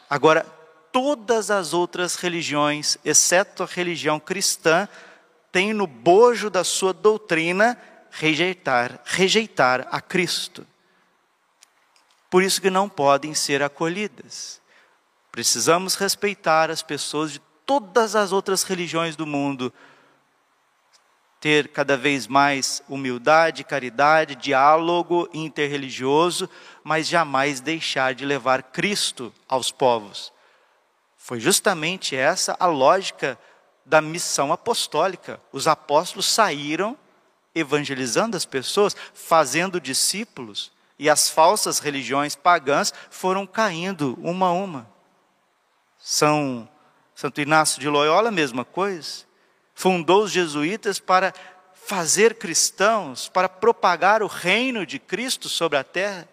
Agora, 0.08 0.46
todas 0.92 1.50
as 1.50 1.72
outras 1.74 2.14
religiões, 2.14 2.96
exceto 3.04 3.62
a 3.62 3.66
religião 3.66 4.20
cristã, 4.20 4.88
têm 5.50 5.74
no 5.74 5.86
bojo 5.86 6.48
da 6.48 6.64
sua 6.64 6.92
doutrina 6.92 7.76
rejeitar, 8.10 9.00
rejeitar 9.04 9.88
a 9.90 10.00
Cristo. 10.00 10.66
Por 12.34 12.42
isso 12.42 12.60
que 12.60 12.68
não 12.68 12.88
podem 12.88 13.32
ser 13.32 13.62
acolhidas. 13.62 14.60
Precisamos 15.30 15.94
respeitar 15.94 16.68
as 16.68 16.82
pessoas 16.82 17.30
de 17.30 17.38
todas 17.64 18.16
as 18.16 18.32
outras 18.32 18.64
religiões 18.64 19.14
do 19.14 19.24
mundo, 19.24 19.72
ter 21.38 21.68
cada 21.68 21.96
vez 21.96 22.26
mais 22.26 22.82
humildade, 22.88 23.62
caridade, 23.62 24.34
diálogo 24.34 25.28
interreligioso, 25.32 26.50
mas 26.82 27.06
jamais 27.06 27.60
deixar 27.60 28.16
de 28.16 28.26
levar 28.26 28.64
Cristo 28.64 29.32
aos 29.48 29.70
povos. 29.70 30.32
Foi 31.16 31.38
justamente 31.38 32.16
essa 32.16 32.56
a 32.58 32.66
lógica 32.66 33.38
da 33.86 34.00
missão 34.00 34.52
apostólica. 34.52 35.40
Os 35.52 35.68
apóstolos 35.68 36.26
saíram 36.26 36.98
evangelizando 37.54 38.36
as 38.36 38.44
pessoas, 38.44 38.96
fazendo 39.14 39.80
discípulos, 39.80 40.73
e 40.98 41.10
as 41.10 41.28
falsas 41.28 41.78
religiões 41.78 42.36
pagãs 42.36 42.92
foram 43.10 43.46
caindo 43.46 44.18
uma 44.22 44.46
a 44.46 44.52
uma. 44.52 44.90
São 45.98 46.68
Santo 47.14 47.40
Inácio 47.40 47.80
de 47.80 47.88
Loyola, 47.88 48.30
mesma 48.30 48.64
coisa. 48.64 49.24
Fundou 49.74 50.24
os 50.24 50.30
jesuítas 50.30 50.98
para 50.98 51.32
fazer 51.74 52.36
cristãos, 52.36 53.28
para 53.28 53.48
propagar 53.48 54.22
o 54.22 54.26
reino 54.26 54.86
de 54.86 54.98
Cristo 54.98 55.48
sobre 55.48 55.78
a 55.78 55.84
terra. 55.84 56.28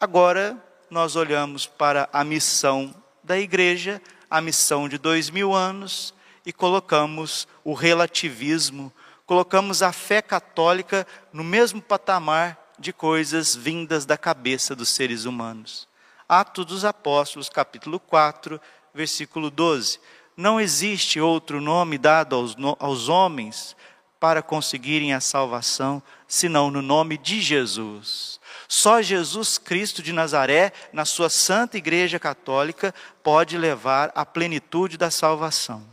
Agora 0.00 0.56
nós 0.90 1.16
olhamos 1.16 1.66
para 1.66 2.08
a 2.12 2.22
missão 2.22 2.94
da 3.22 3.38
igreja, 3.38 4.00
a 4.28 4.40
missão 4.40 4.88
de 4.88 4.98
dois 4.98 5.30
mil 5.30 5.54
anos, 5.54 6.14
e 6.44 6.52
colocamos 6.52 7.46
o 7.64 7.72
relativismo, 7.72 8.92
colocamos 9.24 9.82
a 9.82 9.92
fé 9.92 10.20
católica 10.20 11.06
no 11.32 11.44
mesmo 11.44 11.80
patamar 11.80 12.61
de 12.82 12.92
coisas 12.92 13.54
vindas 13.54 14.04
da 14.04 14.18
cabeça 14.18 14.74
dos 14.74 14.90
seres 14.90 15.24
humanos. 15.24 15.88
Atos 16.28 16.66
dos 16.66 16.84
Apóstolos, 16.84 17.48
capítulo 17.48 18.00
4, 18.00 18.60
versículo 18.92 19.50
12. 19.50 20.00
Não 20.36 20.60
existe 20.60 21.20
outro 21.20 21.60
nome 21.60 21.96
dado 21.96 22.34
aos, 22.34 22.56
aos 22.78 23.08
homens 23.08 23.76
para 24.18 24.42
conseguirem 24.42 25.14
a 25.14 25.20
salvação, 25.20 26.02
senão 26.26 26.70
no 26.70 26.82
nome 26.82 27.16
de 27.16 27.40
Jesus. 27.40 28.40
Só 28.66 29.00
Jesus 29.00 29.58
Cristo 29.58 30.02
de 30.02 30.12
Nazaré, 30.12 30.72
na 30.92 31.04
sua 31.04 31.30
santa 31.30 31.76
Igreja 31.76 32.18
Católica, 32.18 32.94
pode 33.22 33.56
levar 33.56 34.10
à 34.14 34.26
plenitude 34.26 34.96
da 34.96 35.10
salvação. 35.10 35.84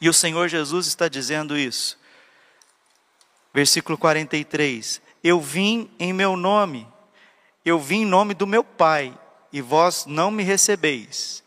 E 0.00 0.08
o 0.08 0.12
Senhor 0.12 0.48
Jesus 0.48 0.86
está 0.86 1.08
dizendo 1.08 1.56
isso. 1.56 1.98
Versículo 3.54 3.96
43: 3.96 5.00
Eu 5.24 5.40
vim 5.40 5.90
em 5.98 6.12
meu 6.12 6.36
nome, 6.36 6.86
eu 7.64 7.80
vim 7.80 8.02
em 8.02 8.06
nome 8.06 8.34
do 8.34 8.46
meu 8.46 8.62
Pai, 8.62 9.18
e 9.50 9.62
vós 9.62 10.04
não 10.04 10.30
me 10.30 10.42
recebeis. 10.42 11.42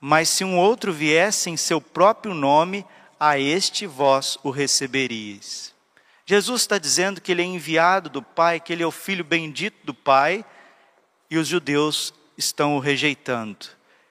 Mas 0.00 0.30
se 0.30 0.42
um 0.42 0.56
outro 0.56 0.90
viesse 0.90 1.50
em 1.50 1.56
seu 1.56 1.82
próprio 1.82 2.32
nome, 2.32 2.86
a 3.18 3.38
este 3.38 3.86
vós 3.86 4.38
o 4.42 4.48
receberíeis. 4.48 5.74
Jesus 6.24 6.62
está 6.62 6.78
dizendo 6.78 7.20
que 7.20 7.30
ele 7.30 7.42
é 7.42 7.44
enviado 7.44 8.08
do 8.08 8.22
Pai, 8.22 8.58
que 8.58 8.72
ele 8.72 8.82
é 8.82 8.86
o 8.86 8.90
filho 8.90 9.22
bendito 9.22 9.76
do 9.84 9.92
Pai, 9.92 10.42
e 11.30 11.36
os 11.36 11.46
judeus 11.46 12.14
estão 12.38 12.76
o 12.76 12.80
rejeitando. 12.80 13.66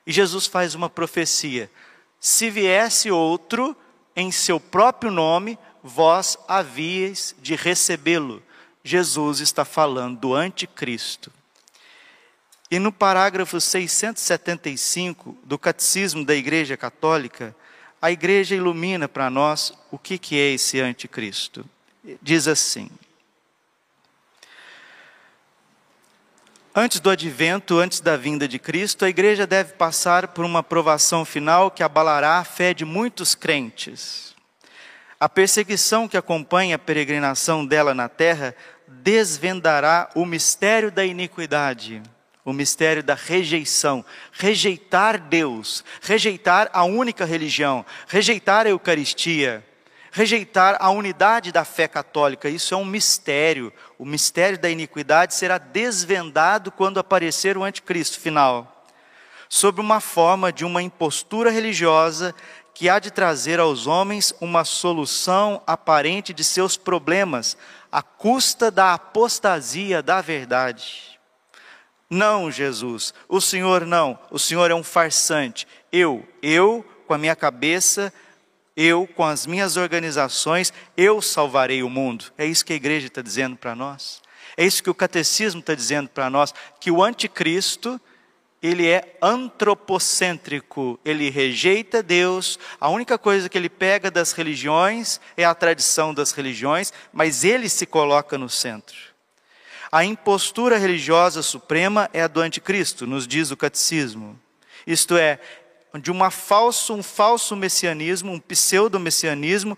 E 0.05 0.11
Jesus 0.11 0.45
faz 0.45 0.75
uma 0.75 0.89
profecia: 0.89 1.71
se 2.19 2.49
viesse 2.51 3.09
outro 3.09 3.75
em 4.15 4.31
seu 4.31 4.59
próprio 4.59 5.09
nome, 5.09 5.57
vós 5.81 6.37
havíeis 6.47 7.35
de 7.41 7.55
recebê-lo. 7.55 8.43
Jesus 8.89 9.39
está 9.39 9.63
falando 9.63 10.19
do 10.19 10.33
anticristo. 10.33 11.31
E 12.71 12.79
no 12.79 12.91
parágrafo 12.91 13.59
675 13.59 15.37
do 15.43 15.57
Catecismo 15.57 16.23
da 16.23 16.35
Igreja 16.35 16.77
Católica, 16.77 17.55
a 18.01 18.11
igreja 18.11 18.55
ilumina 18.55 19.07
para 19.07 19.29
nós 19.29 19.73
o 19.91 19.97
que, 19.97 20.17
que 20.17 20.39
é 20.39 20.51
esse 20.51 20.79
anticristo 20.79 21.65
diz 22.21 22.47
assim: 22.47 22.89
Antes 26.73 26.99
do 26.99 27.09
advento, 27.09 27.77
antes 27.77 27.99
da 27.99 28.15
vinda 28.15 28.47
de 28.47 28.57
Cristo, 28.57 29.03
a 29.05 29.09
igreja 29.09 29.45
deve 29.45 29.73
passar 29.73 30.29
por 30.29 30.45
uma 30.45 30.63
provação 30.63 31.25
final 31.25 31.69
que 31.69 31.83
abalará 31.83 32.37
a 32.37 32.43
fé 32.43 32.73
de 32.73 32.85
muitos 32.85 33.35
crentes. 33.35 34.35
A 35.19 35.27
perseguição 35.27 36.07
que 36.07 36.15
acompanha 36.15 36.77
a 36.77 36.79
peregrinação 36.79 37.65
dela 37.65 37.93
na 37.93 38.07
terra 38.07 38.55
desvendará 38.89 40.09
o 40.15 40.25
mistério 40.25 40.91
da 40.91 41.05
iniquidade, 41.05 42.01
o 42.43 42.51
mistério 42.51 43.03
da 43.03 43.13
rejeição, 43.13 44.03
rejeitar 44.31 45.19
Deus, 45.19 45.83
rejeitar 46.01 46.69
a 46.73 46.83
única 46.83 47.25
religião, 47.25 47.85
rejeitar 48.07 48.65
a 48.65 48.69
Eucaristia, 48.69 49.63
rejeitar 50.11 50.77
a 50.79 50.89
unidade 50.89 51.51
da 51.51 51.63
fé 51.63 51.87
católica. 51.87 52.49
Isso 52.49 52.73
é 52.73 52.77
um 52.77 52.85
mistério. 52.85 53.71
O 53.97 54.05
mistério 54.05 54.57
da 54.57 54.69
iniquidade 54.69 55.35
será 55.35 55.57
desvendado 55.57 56.71
quando 56.71 56.99
aparecer 56.99 57.57
o 57.57 57.63
anticristo 57.63 58.19
final, 58.19 58.85
sob 59.47 59.79
uma 59.79 59.99
forma 59.99 60.51
de 60.51 60.65
uma 60.65 60.81
impostura 60.81 61.51
religiosa 61.51 62.33
que 62.79 62.87
há 62.87 62.97
de 62.97 63.11
trazer 63.11 63.59
aos 63.59 63.87
homens 63.87 64.33
uma 64.39 64.63
solução 64.63 65.61
aparente 65.67 66.33
de 66.33 66.45
seus 66.45 66.77
problemas, 66.77 67.57
à 67.91 68.01
custa 68.01 68.71
da 68.71 68.93
apostasia 68.93 70.01
da 70.01 70.21
verdade. 70.21 71.19
Não, 72.09 72.49
Jesus, 72.49 73.13
o 73.27 73.41
Senhor 73.41 73.85
não, 73.85 74.17
o 74.31 74.39
Senhor 74.39 74.71
é 74.71 74.73
um 74.73 74.81
farsante. 74.81 75.67
Eu, 75.91 76.25
eu, 76.41 76.85
com 77.05 77.13
a 77.13 77.17
minha 77.17 77.35
cabeça, 77.35 78.13
eu, 78.77 79.05
com 79.05 79.25
as 79.25 79.45
minhas 79.45 79.75
organizações, 79.75 80.71
eu 80.95 81.21
salvarei 81.21 81.83
o 81.83 81.89
mundo. 81.89 82.31
É 82.37 82.45
isso 82.45 82.63
que 82.63 82.71
a 82.71 82.77
igreja 82.77 83.07
está 83.07 83.21
dizendo 83.21 83.57
para 83.57 83.75
nós. 83.75 84.21
É 84.55 84.65
isso 84.65 84.81
que 84.81 84.89
o 84.89 84.95
catecismo 84.95 85.59
está 85.59 85.75
dizendo 85.75 86.07
para 86.07 86.29
nós, 86.29 86.53
que 86.79 86.89
o 86.89 87.03
anticristo, 87.03 87.99
ele 88.61 88.87
é 88.87 89.17
antropocêntrico, 89.21 90.99
ele 91.05 91.29
rejeita 91.29 92.03
Deus, 92.03 92.59
a 92.79 92.89
única 92.89 93.17
coisa 93.17 93.47
que 93.47 93.57
ele 93.57 93.69
pega 93.69 94.11
das 94.11 94.33
religiões 94.33 95.19
é 95.37 95.45
a 95.45 95.55
tradição 95.55 96.13
das 96.13 96.33
religiões, 96.33 96.91
mas 97.13 97.45
ele 97.45 97.69
se 97.69 97.85
coloca 97.85 98.37
no 98.37 98.49
centro. 98.49 98.97
A 99.91 100.03
impostura 100.03 100.77
religiosa 100.77 101.41
suprema 101.41 102.09
é 102.13 102.21
a 102.21 102.27
do 102.27 102.41
anticristo, 102.41 103.07
nos 103.07 103.25
diz 103.25 103.49
o 103.49 103.57
catecismo. 103.57 104.37
Isto 104.85 105.17
é, 105.17 105.39
de 105.99 106.11
uma 106.11 106.29
falso, 106.29 106.93
um 106.93 107.01
falso 107.01 107.55
messianismo, 107.55 108.31
um 108.31 108.39
pseudo-messianismo, 108.39 109.77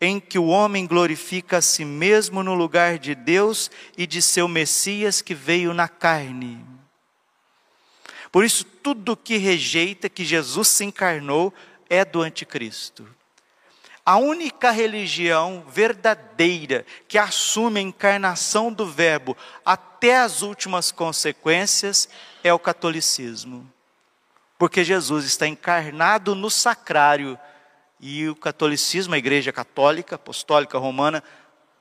em 0.00 0.20
que 0.20 0.38
o 0.38 0.46
homem 0.46 0.86
glorifica 0.86 1.58
a 1.58 1.62
si 1.62 1.84
mesmo 1.84 2.42
no 2.42 2.54
lugar 2.54 2.98
de 2.98 3.14
Deus 3.14 3.70
e 3.96 4.06
de 4.06 4.20
seu 4.20 4.46
Messias 4.46 5.22
que 5.22 5.34
veio 5.34 5.72
na 5.72 5.88
carne. 5.88 6.71
Por 8.32 8.44
isso, 8.44 8.64
tudo 8.64 9.16
que 9.16 9.36
rejeita 9.36 10.08
que 10.08 10.24
Jesus 10.24 10.66
se 10.66 10.84
encarnou 10.84 11.54
é 11.88 12.04
do 12.04 12.22
anticristo. 12.22 13.06
A 14.04 14.16
única 14.16 14.72
religião 14.72 15.64
verdadeira 15.68 16.84
que 17.06 17.18
assume 17.18 17.78
a 17.78 17.82
encarnação 17.82 18.72
do 18.72 18.86
Verbo 18.86 19.36
até 19.64 20.18
as 20.18 20.42
últimas 20.42 20.90
consequências 20.90 22.08
é 22.42 22.52
o 22.52 22.58
catolicismo 22.58 23.70
porque 24.62 24.84
Jesus 24.84 25.24
está 25.24 25.48
encarnado 25.48 26.36
no 26.36 26.48
sacrário 26.48 27.36
e 27.98 28.28
o 28.28 28.36
catolicismo, 28.36 29.12
a 29.12 29.18
igreja 29.18 29.50
católica, 29.50 30.14
apostólica 30.14 30.78
romana, 30.78 31.20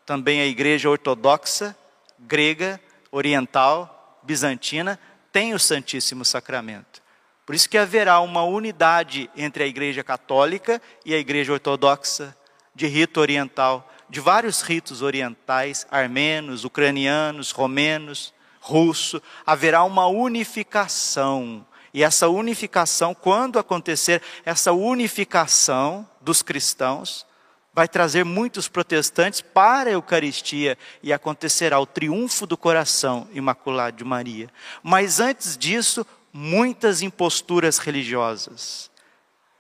também 0.04 0.42
a 0.42 0.48
igreja 0.48 0.90
ortodoxa, 0.90 1.78
grega, 2.18 2.82
oriental, 3.12 4.20
bizantina, 4.24 5.00
tem 5.32 5.54
o 5.54 5.60
Santíssimo 5.60 6.26
Sacramento. 6.26 7.02
Por 7.46 7.56
isso 7.56 7.70
que 7.70 7.78
haverá 7.78 8.20
uma 8.20 8.44
unidade 8.44 9.30
entre 9.36 9.64
a 9.64 9.68
igreja 9.68 10.04
católica 10.04 10.82
e 11.06 11.14
a 11.14 11.18
igreja 11.18 11.54
ortodoxa, 11.54 12.36
de 12.74 12.88
rito 12.88 13.20
oriental, 13.20 13.92
de 14.10 14.20
vários 14.20 14.62
ritos 14.62 15.02
orientais, 15.02 15.86
armenos, 15.90 16.64
ucranianos, 16.64 17.52
romenos, 17.52 18.34
russo, 18.60 19.22
haverá 19.46 19.84
uma 19.84 20.08
unificação 20.08 21.66
E 21.94 22.04
essa 22.04 22.30
unificação, 22.30 23.14
quando 23.14 23.60
acontecer 23.60 24.22
essa 24.46 24.72
unificação 24.72 26.08
dos 26.22 26.42
cristãos, 26.42 27.26
vai 27.74 27.88
trazer 27.88 28.26
muitos 28.26 28.68
protestantes 28.68 29.42
para 29.42 29.90
a 29.90 29.94
Eucaristia 29.94 30.78
e 31.02 31.14
acontecerá 31.14 31.80
o 31.80 31.86
triunfo 31.86 32.46
do 32.46 32.58
coração 32.58 33.28
imaculado 33.34 33.98
de 33.98 34.04
Maria. 34.04 34.50
Mas 34.84 35.20
antes 35.20 35.58
disso, 35.58 36.06
muitas 36.34 37.02
imposturas 37.02 37.78
religiosas, 37.78 38.92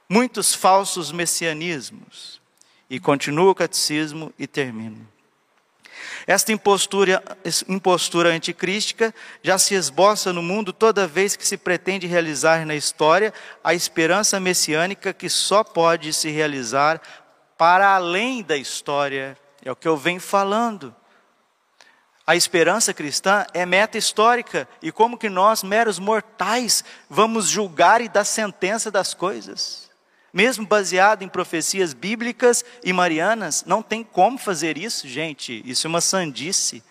muitos 0.09 0.53
falsos 0.53 1.11
messianismos. 1.11 2.41
E 2.89 2.99
continua 2.99 3.51
o 3.51 3.55
catecismo 3.55 4.33
e 4.37 4.45
termina. 4.45 4.97
Esta 6.27 6.51
impostura, 6.51 7.23
impostura 7.67 8.29
anticrística 8.29 9.13
já 9.41 9.57
se 9.57 9.73
esboça 9.73 10.31
no 10.31 10.41
mundo 10.41 10.71
toda 10.71 11.07
vez 11.07 11.35
que 11.35 11.47
se 11.47 11.57
pretende 11.57 12.05
realizar 12.05 12.65
na 12.65 12.75
história 12.75 13.33
a 13.63 13.73
esperança 13.73 14.39
messiânica 14.39 15.13
que 15.13 15.29
só 15.29 15.63
pode 15.63 16.13
se 16.13 16.29
realizar 16.29 17.01
para 17.61 17.93
além 17.93 18.41
da 18.41 18.57
história. 18.57 19.37
É 19.63 19.71
o 19.71 19.75
que 19.75 19.87
eu 19.87 19.95
venho 19.95 20.19
falando. 20.19 20.95
A 22.25 22.35
esperança 22.35 22.91
cristã 22.91 23.45
é 23.53 23.67
meta 23.67 23.99
histórica, 23.99 24.67
e 24.81 24.91
como 24.91 25.15
que 25.15 25.29
nós, 25.29 25.61
meros 25.61 25.99
mortais, 25.99 26.83
vamos 27.07 27.47
julgar 27.47 28.01
e 28.01 28.09
dar 28.09 28.25
sentença 28.25 28.89
das 28.89 29.13
coisas? 29.13 29.91
mesmo 30.33 30.65
baseado 30.65 31.23
em 31.23 31.27
profecias 31.27 31.93
bíblicas 31.93 32.63
e 32.83 32.93
marianas, 32.93 33.65
não 33.65 33.83
tem 33.83 34.01
como 34.01 34.37
fazer 34.37 34.77
isso, 34.77 35.05
gente. 35.05 35.61
Isso 35.63 35.85
é 35.85 35.89
uma 35.89 35.99
sandice, 35.99 36.81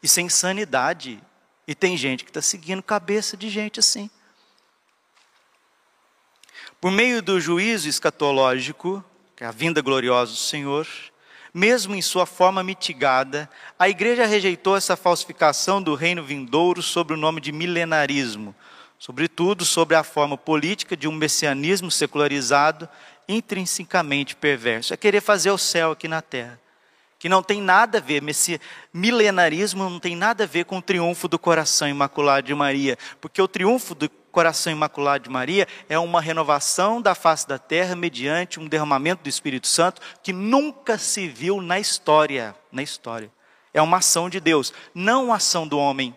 isso 0.00 0.20
é 0.20 0.22
insanidade. 0.22 1.20
E 1.66 1.74
tem 1.74 1.96
gente 1.96 2.24
que 2.24 2.30
está 2.30 2.40
seguindo 2.40 2.80
cabeça 2.80 3.36
de 3.36 3.50
gente 3.50 3.80
assim. 3.80 4.08
Por 6.80 6.92
meio 6.92 7.20
do 7.20 7.40
juízo 7.40 7.88
escatológico, 7.88 9.04
que 9.38 9.44
é 9.44 9.46
a 9.46 9.52
vinda 9.52 9.80
gloriosa 9.80 10.32
do 10.32 10.36
Senhor, 10.36 10.84
mesmo 11.54 11.94
em 11.94 12.02
sua 12.02 12.26
forma 12.26 12.60
mitigada, 12.60 13.48
a 13.78 13.88
igreja 13.88 14.26
rejeitou 14.26 14.76
essa 14.76 14.96
falsificação 14.96 15.80
do 15.80 15.94
reino 15.94 16.24
vindouro 16.24 16.82
sob 16.82 17.14
o 17.14 17.16
nome 17.16 17.40
de 17.40 17.52
milenarismo, 17.52 18.52
sobretudo 18.98 19.64
sobre 19.64 19.94
a 19.94 20.02
forma 20.02 20.36
política 20.36 20.96
de 20.96 21.06
um 21.06 21.12
messianismo 21.12 21.88
secularizado, 21.88 22.88
intrinsecamente 23.28 24.34
perverso. 24.34 24.92
É 24.92 24.96
querer 24.96 25.20
fazer 25.20 25.52
o 25.52 25.58
céu 25.58 25.92
aqui 25.92 26.08
na 26.08 26.20
terra, 26.20 26.60
que 27.16 27.28
não 27.28 27.40
tem 27.40 27.62
nada 27.62 27.98
a 27.98 28.00
ver, 28.00 28.20
milenarismo 28.92 29.88
não 29.88 30.00
tem 30.00 30.16
nada 30.16 30.42
a 30.42 30.48
ver 30.48 30.64
com 30.64 30.78
o 30.78 30.82
triunfo 30.82 31.28
do 31.28 31.38
coração 31.38 31.88
imaculado 31.88 32.48
de 32.48 32.54
Maria, 32.56 32.98
porque 33.20 33.40
o 33.40 33.46
triunfo 33.46 33.94
do 33.94 34.10
coração 34.32 34.72
imaculado 34.72 35.24
de 35.24 35.30
Maria 35.30 35.66
é 35.88 35.98
uma 35.98 36.20
renovação 36.20 37.00
da 37.00 37.14
face 37.14 37.46
da 37.46 37.58
terra 37.58 37.94
mediante 37.94 38.60
um 38.60 38.66
derramamento 38.66 39.22
do 39.22 39.28
Espírito 39.28 39.66
Santo 39.66 40.00
que 40.22 40.32
nunca 40.32 40.98
se 40.98 41.28
viu 41.28 41.60
na 41.60 41.78
história, 41.78 42.54
na 42.72 42.82
história. 42.82 43.30
É 43.72 43.80
uma 43.80 43.98
ação 43.98 44.28
de 44.28 44.40
Deus, 44.40 44.72
não 44.94 45.26
uma 45.26 45.36
ação 45.36 45.66
do 45.66 45.78
homem. 45.78 46.16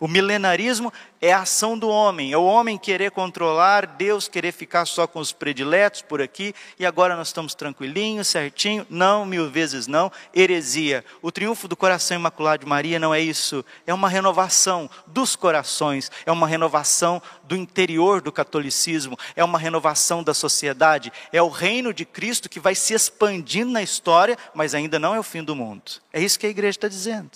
O 0.00 0.08
milenarismo 0.08 0.90
é 1.20 1.30
a 1.30 1.42
ação 1.42 1.78
do 1.78 1.86
homem, 1.86 2.32
é 2.32 2.36
o 2.38 2.42
homem 2.42 2.78
querer 2.78 3.10
controlar, 3.10 3.86
Deus 3.86 4.28
querer 4.28 4.50
ficar 4.50 4.86
só 4.86 5.06
com 5.06 5.20
os 5.20 5.30
prediletos 5.30 6.00
por 6.00 6.22
aqui, 6.22 6.54
e 6.78 6.86
agora 6.86 7.14
nós 7.14 7.28
estamos 7.28 7.54
tranquilinhos, 7.54 8.28
certinho. 8.28 8.86
Não, 8.88 9.26
mil 9.26 9.50
vezes 9.50 9.86
não. 9.86 10.10
Heresia. 10.34 11.04
O 11.20 11.30
triunfo 11.30 11.68
do 11.68 11.76
coração 11.76 12.16
imaculado 12.16 12.64
de 12.64 12.68
Maria 12.68 12.98
não 12.98 13.12
é 13.12 13.20
isso. 13.20 13.62
É 13.86 13.92
uma 13.92 14.08
renovação 14.08 14.88
dos 15.06 15.36
corações, 15.36 16.10
é 16.24 16.32
uma 16.32 16.46
renovação 16.46 17.20
do 17.44 17.54
interior 17.54 18.22
do 18.22 18.32
catolicismo, 18.32 19.18
é 19.36 19.44
uma 19.44 19.58
renovação 19.58 20.22
da 20.22 20.32
sociedade, 20.32 21.12
é 21.30 21.42
o 21.42 21.50
reino 21.50 21.92
de 21.92 22.06
Cristo 22.06 22.48
que 22.48 22.58
vai 22.58 22.74
se 22.74 22.94
expandindo 22.94 23.70
na 23.70 23.82
história, 23.82 24.38
mas 24.54 24.74
ainda 24.74 24.98
não 24.98 25.14
é 25.14 25.20
o 25.20 25.22
fim 25.22 25.44
do 25.44 25.54
mundo. 25.54 25.82
É 26.10 26.22
isso 26.22 26.38
que 26.38 26.46
a 26.46 26.50
igreja 26.50 26.78
está 26.78 26.88
dizendo 26.88 27.30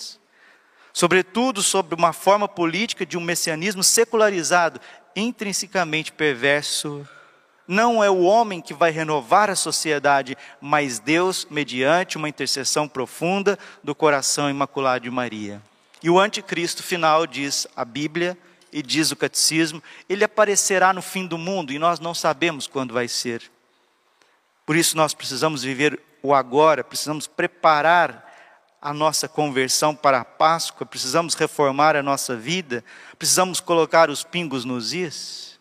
sobretudo 0.95 1.61
sobre 1.61 1.97
uma 1.97 2.13
forma 2.13 2.47
política 2.47 3.05
de 3.05 3.19
um 3.19 3.21
messianismo 3.21 3.83
secularizado, 3.83 4.81
intrinsecamente 5.17 6.13
perverso. 6.13 7.07
Não 7.67 8.05
é 8.05 8.09
o 8.09 8.23
homem 8.23 8.61
que 8.61 8.73
vai 8.73 8.93
renovar 8.93 9.51
a 9.51 9.57
sociedade, 9.57 10.39
mas 10.61 11.01
Deus, 11.01 11.47
mediante 11.51 12.17
uma 12.17 12.29
intercessão 12.29 12.87
profunda 12.87 13.59
do 13.83 13.95
coração 13.95 14.49
imaculado 14.49 15.03
de 15.03 15.11
Maria. 15.11 15.61
E 16.01 16.09
o 16.09 16.21
anticristo 16.21 16.83
final, 16.83 17.27
diz 17.27 17.67
a 17.75 17.85
Bíblia 17.85 18.39
e 18.73 18.81
diz 18.81 19.11
o 19.11 19.17
catecismo, 19.17 19.83
ele 20.09 20.23
aparecerá 20.23 20.93
no 20.93 21.03
fim 21.03 21.27
do 21.27 21.39
mundo 21.39 21.73
e 21.73 21.79
nós 21.79 21.99
não 21.99 22.15
sabemos 22.15 22.69
quando 22.69 22.95
vai 22.95 23.09
ser. 23.09 23.43
Por 24.65 24.77
isso 24.77 24.97
nós 24.97 25.13
precisamos 25.13 25.65
viver 25.65 26.01
o 26.23 26.33
agora, 26.33 26.85
precisamos 26.85 27.27
preparar 27.27 28.24
a 28.85 28.93
nossa 28.93 29.27
conversão 29.27 29.97
para 29.97 30.21
a 30.21 30.25
Páscoa, 30.27 30.87
precisamos 30.87 31.33
reformar 31.33 31.97
a 31.97 32.03
nossa 32.03 32.37
vida, 32.37 32.85
precisamos 33.19 33.59
colocar 33.59 34.11
os 34.11 34.23
pingos 34.23 34.67
nos 34.67 34.93
is. 34.93 35.59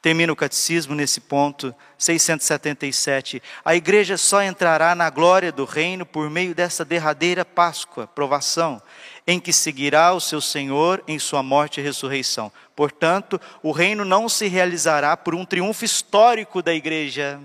Termina 0.00 0.32
o 0.32 0.36
catecismo 0.36 0.94
nesse 0.94 1.20
ponto, 1.20 1.74
677. 1.98 3.42
A 3.64 3.74
igreja 3.74 4.16
só 4.16 4.40
entrará 4.40 4.94
na 4.94 5.10
glória 5.10 5.50
do 5.50 5.64
reino 5.64 6.06
por 6.06 6.30
meio 6.30 6.54
dessa 6.54 6.84
derradeira 6.84 7.44
Páscoa, 7.44 8.06
provação, 8.06 8.80
em 9.26 9.40
que 9.40 9.52
seguirá 9.52 10.12
o 10.12 10.20
seu 10.20 10.40
Senhor 10.40 11.02
em 11.08 11.18
sua 11.18 11.42
morte 11.42 11.80
e 11.80 11.82
ressurreição. 11.82 12.52
Portanto, 12.76 13.38
o 13.64 13.72
reino 13.72 14.04
não 14.04 14.28
se 14.28 14.46
realizará 14.46 15.16
por 15.16 15.34
um 15.34 15.44
triunfo 15.44 15.84
histórico 15.84 16.62
da 16.62 16.72
igreja, 16.72 17.40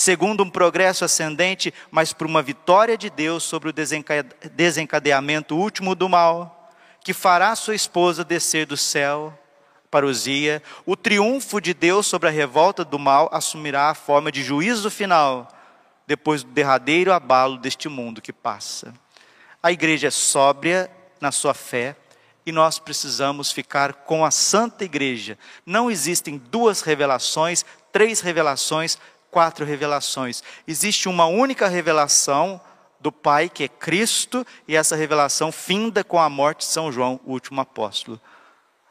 segundo 0.00 0.42
um 0.42 0.48
progresso 0.48 1.04
ascendente, 1.04 1.74
mas 1.90 2.10
por 2.10 2.26
uma 2.26 2.40
vitória 2.40 2.96
de 2.96 3.10
Deus 3.10 3.42
sobre 3.42 3.68
o 3.68 3.72
desencadeamento 4.50 5.54
último 5.54 5.94
do 5.94 6.08
mal, 6.08 6.72
que 7.04 7.12
fará 7.12 7.54
sua 7.54 7.74
esposa 7.74 8.24
descer 8.24 8.64
do 8.64 8.78
céu, 8.78 9.38
parousia, 9.90 10.62
o 10.86 10.96
triunfo 10.96 11.60
de 11.60 11.74
Deus 11.74 12.06
sobre 12.06 12.30
a 12.30 12.32
revolta 12.32 12.82
do 12.82 12.98
mal 12.98 13.28
assumirá 13.30 13.90
a 13.90 13.94
forma 13.94 14.32
de 14.32 14.42
juízo 14.42 14.90
final, 14.90 15.46
depois 16.06 16.42
do 16.42 16.50
derradeiro 16.50 17.12
abalo 17.12 17.58
deste 17.58 17.86
mundo 17.86 18.22
que 18.22 18.32
passa. 18.32 18.94
A 19.62 19.70
igreja 19.70 20.08
é 20.08 20.10
sóbria 20.10 20.90
na 21.20 21.30
sua 21.30 21.52
fé, 21.52 21.94
e 22.46 22.52
nós 22.52 22.78
precisamos 22.78 23.52
ficar 23.52 23.92
com 23.92 24.24
a 24.24 24.30
Santa 24.30 24.82
Igreja. 24.82 25.36
Não 25.66 25.90
existem 25.90 26.38
duas 26.38 26.80
revelações, 26.80 27.66
três 27.92 28.20
revelações, 28.20 28.96
quatro 29.30 29.64
revelações. 29.64 30.42
Existe 30.66 31.08
uma 31.08 31.26
única 31.26 31.68
revelação 31.68 32.60
do 33.00 33.10
Pai, 33.10 33.48
que 33.48 33.64
é 33.64 33.68
Cristo, 33.68 34.46
e 34.68 34.76
essa 34.76 34.94
revelação 34.94 35.50
finda 35.50 36.04
com 36.04 36.18
a 36.18 36.28
morte 36.28 36.58
de 36.58 36.66
São 36.66 36.92
João, 36.92 37.18
o 37.24 37.32
último 37.32 37.60
apóstolo. 37.60 38.20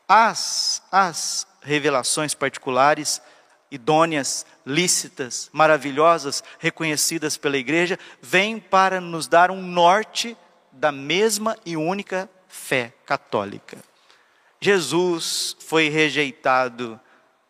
As, 0.08 0.82
as 0.92 1.46
revelações 1.62 2.34
particulares, 2.34 3.22
idôneas, 3.70 4.46
lícitas, 4.66 5.50
maravilhosas, 5.54 6.44
reconhecidas 6.58 7.38
pela 7.38 7.58
igreja, 7.58 8.00
vêm 8.22 8.60
para 8.60 9.00
nos 9.00 9.28
dar 9.28 9.52
um 9.52 9.62
norte 9.62 10.36
da 10.72 10.92
mesma 10.92 11.56
e 11.66 11.78
única 11.78 12.28
fé 12.48 12.94
católica. 13.06 13.78
Jesus 14.60 15.56
foi 15.60 15.90
rejeitado, 15.90 17.00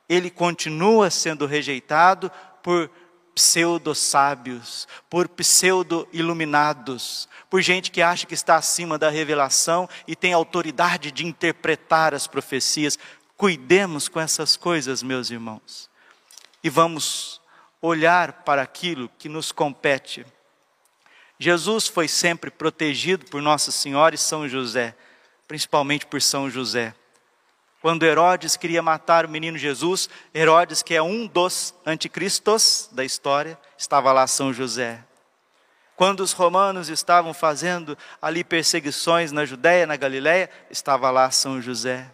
ele 0.07 0.29
continua 0.29 1.09
sendo 1.09 1.45
rejeitado 1.45 2.31
por 2.69 2.87
pseudo-sábios, 3.33 4.87
por 5.09 5.27
pseudo-iluminados, 5.27 7.27
por 7.49 7.63
gente 7.63 7.89
que 7.89 7.99
acha 7.99 8.27
que 8.27 8.35
está 8.35 8.57
acima 8.57 8.95
da 8.95 9.09
revelação 9.09 9.89
e 10.07 10.15
tem 10.15 10.33
autoridade 10.33 11.11
de 11.11 11.25
interpretar 11.25 12.13
as 12.13 12.27
profecias. 12.27 12.99
Cuidemos 13.35 14.07
com 14.07 14.19
essas 14.19 14.55
coisas, 14.55 15.01
meus 15.01 15.31
irmãos, 15.31 15.89
e 16.63 16.69
vamos 16.69 17.41
olhar 17.81 18.43
para 18.43 18.61
aquilo 18.61 19.09
que 19.17 19.27
nos 19.27 19.51
compete. 19.51 20.23
Jesus 21.39 21.87
foi 21.87 22.07
sempre 22.07 22.51
protegido 22.51 23.25
por 23.25 23.41
Nossa 23.41 23.71
Senhora 23.71 24.13
e 24.13 24.19
São 24.19 24.47
José, 24.47 24.95
principalmente 25.47 26.05
por 26.05 26.21
São 26.21 26.51
José. 26.51 26.93
Quando 27.81 28.05
Herodes 28.05 28.57
queria 28.57 28.81
matar 28.81 29.25
o 29.25 29.29
menino 29.29 29.57
Jesus, 29.57 30.09
Herodes, 30.33 30.83
que 30.83 30.93
é 30.93 31.01
um 31.01 31.25
dos 31.25 31.73
anticristos 31.85 32.89
da 32.91 33.05
história, 33.05 33.57
estava 33.77 34.11
lá 34.11 34.27
São 34.27 34.51
José. 34.51 35.03
Quando 35.95 36.19
os 36.19 36.33
romanos 36.33 36.89
estavam 36.89 37.33
fazendo 37.33 37.97
ali 38.21 38.43
perseguições 38.43 39.31
na 39.31 39.45
Judéia, 39.45 39.87
na 39.87 39.95
Galiléia, 39.95 40.49
estava 40.69 41.09
lá 41.09 41.31
São 41.31 41.61
José. 41.61 42.09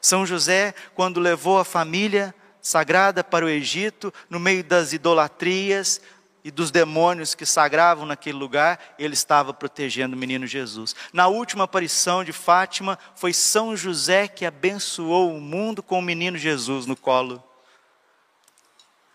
São 0.00 0.26
José, 0.26 0.74
quando 0.94 1.18
levou 1.18 1.58
a 1.58 1.64
família 1.64 2.34
sagrada 2.60 3.24
para 3.24 3.44
o 3.44 3.48
Egito, 3.48 4.12
no 4.28 4.38
meio 4.38 4.62
das 4.62 4.92
idolatrias, 4.92 6.00
e 6.48 6.50
dos 6.50 6.70
demônios 6.70 7.34
que 7.34 7.44
sagravam 7.44 8.06
naquele 8.06 8.38
lugar, 8.38 8.94
ele 8.98 9.12
estava 9.12 9.52
protegendo 9.52 10.16
o 10.16 10.18
menino 10.18 10.46
Jesus. 10.46 10.96
Na 11.12 11.28
última 11.28 11.64
aparição 11.64 12.24
de 12.24 12.32
Fátima, 12.32 12.98
foi 13.14 13.34
São 13.34 13.76
José 13.76 14.26
que 14.26 14.46
abençoou 14.46 15.36
o 15.36 15.42
mundo 15.42 15.82
com 15.82 15.98
o 15.98 16.02
menino 16.02 16.38
Jesus 16.38 16.86
no 16.86 16.96
colo. 16.96 17.44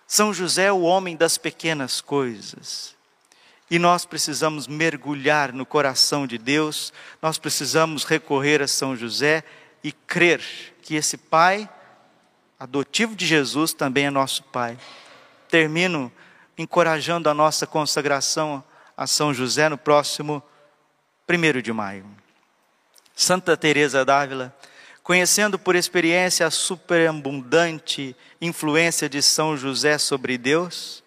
São 0.05 0.31
José 0.31 0.65
é 0.65 0.71
o 0.71 0.81
homem 0.81 1.17
das 1.17 1.39
pequenas 1.39 2.01
coisas. 2.01 2.95
E 3.67 3.79
nós 3.79 4.05
precisamos 4.05 4.67
mergulhar 4.67 5.51
no 5.51 5.65
coração 5.65 6.27
de 6.27 6.37
Deus, 6.37 6.93
nós 7.19 7.39
precisamos 7.39 8.03
recorrer 8.03 8.61
a 8.61 8.67
São 8.67 8.95
José 8.95 9.43
e 9.83 9.91
crer 9.91 10.43
que 10.83 10.93
esse 10.93 11.17
Pai 11.17 11.67
adotivo 12.59 13.15
de 13.15 13.25
Jesus 13.25 13.73
também 13.73 14.05
é 14.05 14.11
nosso 14.11 14.43
Pai. 14.43 14.77
Termino 15.49 16.11
encorajando 16.57 17.29
a 17.29 17.33
nossa 17.33 17.65
consagração 17.65 18.63
a 18.95 19.07
São 19.07 19.33
José 19.33 19.67
no 19.69 19.77
próximo 19.77 20.41
1 21.27 21.61
de 21.61 21.73
maio. 21.73 22.05
Santa 23.15 23.55
Teresa 23.55 24.03
d'Ávila, 24.03 24.55
conhecendo 25.01 25.59
por 25.59 25.75
experiência 25.75 26.45
a 26.45 26.51
superabundante 26.51 28.15
influência 28.41 29.09
de 29.09 29.21
São 29.21 29.55
José 29.57 29.97
sobre 29.97 30.37
Deus, 30.37 31.03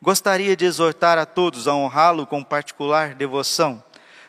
gostaria 0.00 0.56
de 0.56 0.64
exortar 0.64 1.18
a 1.18 1.26
todos 1.26 1.66
a 1.68 1.74
honrá-lo 1.74 2.26
com 2.26 2.42
particular 2.42 3.14
devoção. 3.14 3.82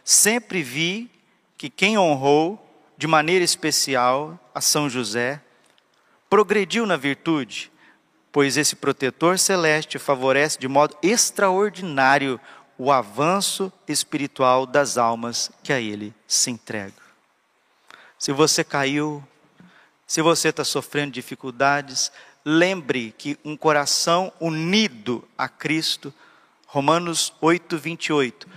Sempre 0.03 0.61
vi 0.61 1.09
que 1.57 1.69
quem 1.69 1.97
honrou 1.97 2.67
de 2.97 3.07
maneira 3.07 3.43
especial 3.43 4.39
a 4.53 4.61
São 4.61 4.89
José 4.89 5.41
progrediu 6.29 6.85
na 6.85 6.97
virtude, 6.97 7.71
pois 8.31 8.55
esse 8.57 8.75
protetor 8.75 9.37
celeste 9.37 9.99
favorece 9.99 10.57
de 10.57 10.67
modo 10.67 10.95
extraordinário 11.01 12.39
o 12.77 12.91
avanço 12.91 13.71
espiritual 13.87 14.65
das 14.65 14.97
almas 14.97 15.51
que 15.61 15.73
a 15.73 15.79
ele 15.79 16.13
se 16.25 16.49
entregam. 16.49 16.93
Se 18.17 18.31
você 18.31 18.63
caiu, 18.63 19.23
se 20.07 20.21
você 20.21 20.49
está 20.49 20.63
sofrendo 20.63 21.11
dificuldades, 21.11 22.11
lembre 22.45 23.13
que 23.17 23.37
um 23.43 23.57
coração 23.57 24.31
unido 24.39 25.27
a 25.37 25.49
Cristo, 25.49 26.13
Romanos 26.65 27.33
8, 27.41 27.77
28, 27.77 28.47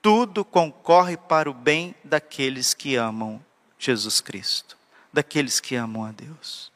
tudo 0.00 0.44
concorre 0.44 1.16
para 1.16 1.50
o 1.50 1.54
bem 1.54 1.94
daqueles 2.04 2.74
que 2.74 2.96
amam 2.96 3.42
Jesus 3.78 4.20
Cristo, 4.20 4.76
daqueles 5.12 5.58
que 5.58 5.74
amam 5.74 6.04
a 6.04 6.12
Deus 6.12 6.71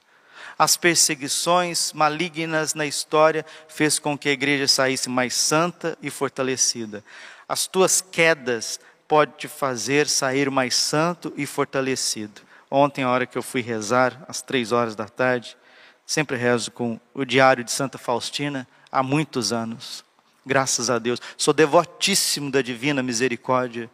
as 0.58 0.76
perseguições 0.76 1.92
malignas 1.92 2.72
na 2.72 2.86
história 2.86 3.44
fez 3.68 3.98
com 3.98 4.16
que 4.16 4.28
a 4.28 4.32
igreja 4.32 4.66
saísse 4.66 5.08
mais 5.08 5.34
santa 5.34 5.98
e 6.00 6.10
fortalecida. 6.10 7.04
As 7.48 7.66
tuas 7.66 8.00
quedas 8.00 8.80
podem 9.06 9.34
te 9.36 9.48
fazer 9.48 10.08
sair 10.08 10.50
mais 10.50 10.74
santo 10.74 11.32
e 11.36 11.46
fortalecido. 11.46 12.40
Ontem, 12.70 13.04
a 13.04 13.10
hora 13.10 13.26
que 13.26 13.36
eu 13.36 13.42
fui 13.42 13.60
rezar, 13.60 14.24
às 14.26 14.42
três 14.42 14.72
horas 14.72 14.96
da 14.96 15.06
tarde, 15.06 15.56
sempre 16.04 16.36
rezo 16.36 16.70
com 16.70 16.98
o 17.14 17.24
diário 17.24 17.62
de 17.62 17.70
Santa 17.70 17.98
Faustina 17.98 18.66
há 18.90 19.02
muitos 19.02 19.52
anos. 19.52 20.04
Graças 20.44 20.88
a 20.88 20.98
Deus. 20.98 21.20
Sou 21.36 21.52
devotíssimo 21.52 22.50
da 22.50 22.62
divina 22.62 23.02
misericórdia. 23.02 23.90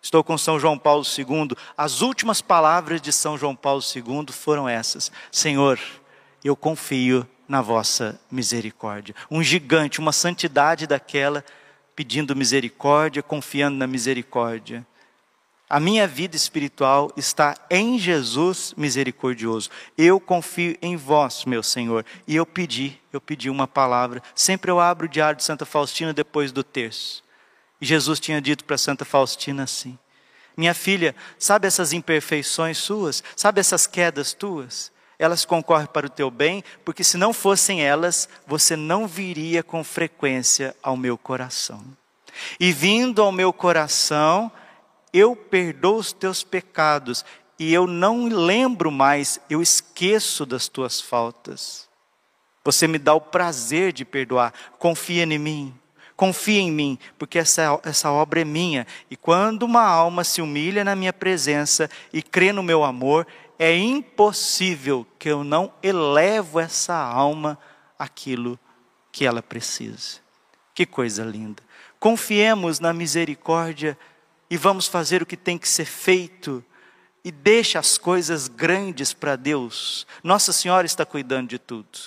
Estou 0.00 0.24
com 0.24 0.38
São 0.38 0.58
João 0.58 0.78
Paulo 0.78 1.04
II. 1.04 1.56
As 1.76 2.00
últimas 2.00 2.40
palavras 2.40 3.00
de 3.00 3.12
São 3.12 3.36
João 3.36 3.54
Paulo 3.54 3.82
II 3.82 4.26
foram 4.32 4.68
essas: 4.68 5.10
Senhor, 5.32 5.78
eu 6.46 6.56
confio 6.56 7.26
na 7.48 7.60
vossa 7.60 8.20
misericórdia. 8.30 9.14
Um 9.30 9.42
gigante, 9.42 10.00
uma 10.00 10.12
santidade 10.12 10.86
daquela, 10.86 11.44
pedindo 11.94 12.36
misericórdia, 12.36 13.22
confiando 13.22 13.76
na 13.76 13.86
misericórdia. 13.86 14.86
A 15.68 15.80
minha 15.80 16.06
vida 16.06 16.36
espiritual 16.36 17.10
está 17.16 17.56
em 17.68 17.98
Jesus 17.98 18.72
misericordioso. 18.76 19.68
Eu 19.98 20.20
confio 20.20 20.76
em 20.80 20.96
vós, 20.96 21.44
meu 21.44 21.62
Senhor. 21.62 22.04
E 22.26 22.36
eu 22.36 22.46
pedi, 22.46 23.00
eu 23.12 23.20
pedi 23.20 23.50
uma 23.50 23.66
palavra. 23.66 24.22
Sempre 24.34 24.70
eu 24.70 24.78
abro 24.78 25.06
o 25.06 25.08
diário 25.08 25.36
de 25.36 25.44
Santa 25.44 25.66
Faustina 25.66 26.12
depois 26.12 26.52
do 26.52 26.62
terço. 26.62 27.24
E 27.80 27.86
Jesus 27.86 28.20
tinha 28.20 28.40
dito 28.40 28.64
para 28.64 28.78
Santa 28.78 29.04
Faustina 29.04 29.64
assim: 29.64 29.98
Minha 30.56 30.72
filha, 30.72 31.16
sabe 31.36 31.66
essas 31.66 31.92
imperfeições 31.92 32.78
suas? 32.78 33.24
Sabe 33.34 33.58
essas 33.58 33.88
quedas 33.88 34.32
tuas? 34.32 34.92
Elas 35.18 35.44
concorrem 35.44 35.86
para 35.86 36.06
o 36.06 36.10
teu 36.10 36.30
bem, 36.30 36.62
porque 36.84 37.02
se 37.02 37.16
não 37.16 37.32
fossem 37.32 37.82
elas, 37.82 38.28
você 38.46 38.76
não 38.76 39.06
viria 39.06 39.62
com 39.62 39.82
frequência 39.82 40.76
ao 40.82 40.96
meu 40.96 41.16
coração. 41.16 41.82
E 42.60 42.72
vindo 42.72 43.22
ao 43.22 43.32
meu 43.32 43.52
coração, 43.52 44.50
eu 45.12 45.34
perdoo 45.34 45.96
os 45.96 46.12
teus 46.12 46.42
pecados, 46.42 47.24
e 47.58 47.72
eu 47.72 47.86
não 47.86 48.26
lembro 48.26 48.90
mais, 48.90 49.40
eu 49.48 49.62
esqueço 49.62 50.44
das 50.44 50.68
tuas 50.68 51.00
faltas. 51.00 51.88
Você 52.62 52.86
me 52.86 52.98
dá 52.98 53.14
o 53.14 53.20
prazer 53.20 53.92
de 53.92 54.04
perdoar, 54.04 54.52
confia 54.78 55.22
em 55.22 55.38
mim. 55.38 55.74
Confia 56.16 56.60
em 56.60 56.72
mim, 56.72 56.98
porque 57.18 57.38
essa, 57.38 57.78
essa 57.84 58.10
obra 58.10 58.40
é 58.40 58.44
minha. 58.44 58.86
E 59.10 59.16
quando 59.16 59.64
uma 59.64 59.82
alma 59.82 60.24
se 60.24 60.40
humilha 60.40 60.82
na 60.82 60.96
minha 60.96 61.12
presença 61.12 61.90
e 62.10 62.22
crê 62.22 62.52
no 62.52 62.62
meu 62.62 62.82
amor, 62.82 63.26
é 63.58 63.76
impossível 63.76 65.06
que 65.18 65.28
eu 65.28 65.42
não 65.42 65.72
elevo 65.82 66.60
essa 66.60 66.94
alma 66.94 67.58
aquilo 67.98 68.58
que 69.10 69.24
ela 69.24 69.42
precisa. 69.42 70.20
Que 70.74 70.84
coisa 70.84 71.24
linda. 71.24 71.62
Confiemos 71.98 72.78
na 72.80 72.92
misericórdia 72.92 73.98
e 74.50 74.56
vamos 74.56 74.86
fazer 74.86 75.22
o 75.22 75.26
que 75.26 75.36
tem 75.36 75.56
que 75.56 75.68
ser 75.68 75.86
feito 75.86 76.62
e 77.24 77.32
deixa 77.32 77.78
as 77.78 77.98
coisas 77.98 78.46
grandes 78.46 79.12
para 79.12 79.34
Deus. 79.34 80.06
Nossa 80.22 80.52
Senhora 80.52 80.86
está 80.86 81.04
cuidando 81.04 81.48
de 81.48 81.58
tudo. 81.58 81.98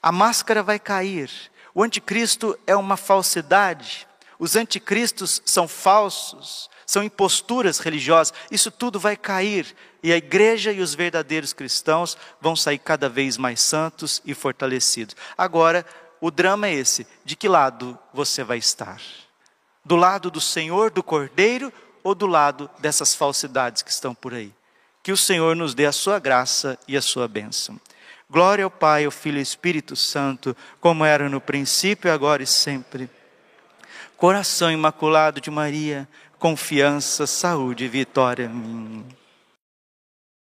A 0.00 0.12
máscara 0.12 0.62
vai 0.62 0.78
cair. 0.78 1.30
O 1.74 1.82
anticristo 1.82 2.58
é 2.66 2.74
uma 2.76 2.96
falsidade. 2.96 4.06
Os 4.38 4.54
anticristos 4.56 5.42
são 5.44 5.66
falsos 5.66 6.70
são 6.88 7.02
imposturas 7.02 7.80
religiosas, 7.80 8.32
isso 8.50 8.70
tudo 8.70 8.98
vai 8.98 9.14
cair 9.14 9.76
e 10.02 10.10
a 10.10 10.16
igreja 10.16 10.72
e 10.72 10.80
os 10.80 10.94
verdadeiros 10.94 11.52
cristãos 11.52 12.16
vão 12.40 12.56
sair 12.56 12.78
cada 12.78 13.10
vez 13.10 13.36
mais 13.36 13.60
santos 13.60 14.22
e 14.24 14.32
fortalecidos. 14.32 15.14
Agora, 15.36 15.84
o 16.18 16.30
drama 16.30 16.66
é 16.66 16.72
esse: 16.72 17.06
de 17.26 17.36
que 17.36 17.46
lado 17.46 17.98
você 18.10 18.42
vai 18.42 18.56
estar? 18.56 19.02
Do 19.84 19.96
lado 19.96 20.30
do 20.30 20.40
Senhor, 20.40 20.90
do 20.90 21.02
Cordeiro, 21.02 21.70
ou 22.02 22.14
do 22.14 22.26
lado 22.26 22.70
dessas 22.78 23.14
falsidades 23.14 23.82
que 23.82 23.90
estão 23.90 24.14
por 24.14 24.32
aí? 24.32 24.50
Que 25.02 25.12
o 25.12 25.16
Senhor 25.16 25.54
nos 25.54 25.74
dê 25.74 25.84
a 25.84 25.92
sua 25.92 26.18
graça 26.18 26.78
e 26.88 26.96
a 26.96 27.02
sua 27.02 27.28
bênção. 27.28 27.78
Glória 28.30 28.64
ao 28.64 28.70
Pai, 28.70 29.04
ao 29.04 29.10
Filho 29.10 29.36
e 29.36 29.40
ao 29.40 29.42
Espírito 29.42 29.94
Santo, 29.94 30.56
como 30.80 31.04
era 31.04 31.28
no 31.28 31.38
princípio, 31.40 32.10
agora 32.10 32.42
e 32.42 32.46
sempre. 32.46 33.10
Coração 34.16 34.72
imaculado 34.72 35.40
de 35.40 35.48
Maria, 35.48 36.08
confiança, 36.38 37.26
saúde 37.26 37.84
e 37.84 37.88
vitória. 37.88 38.50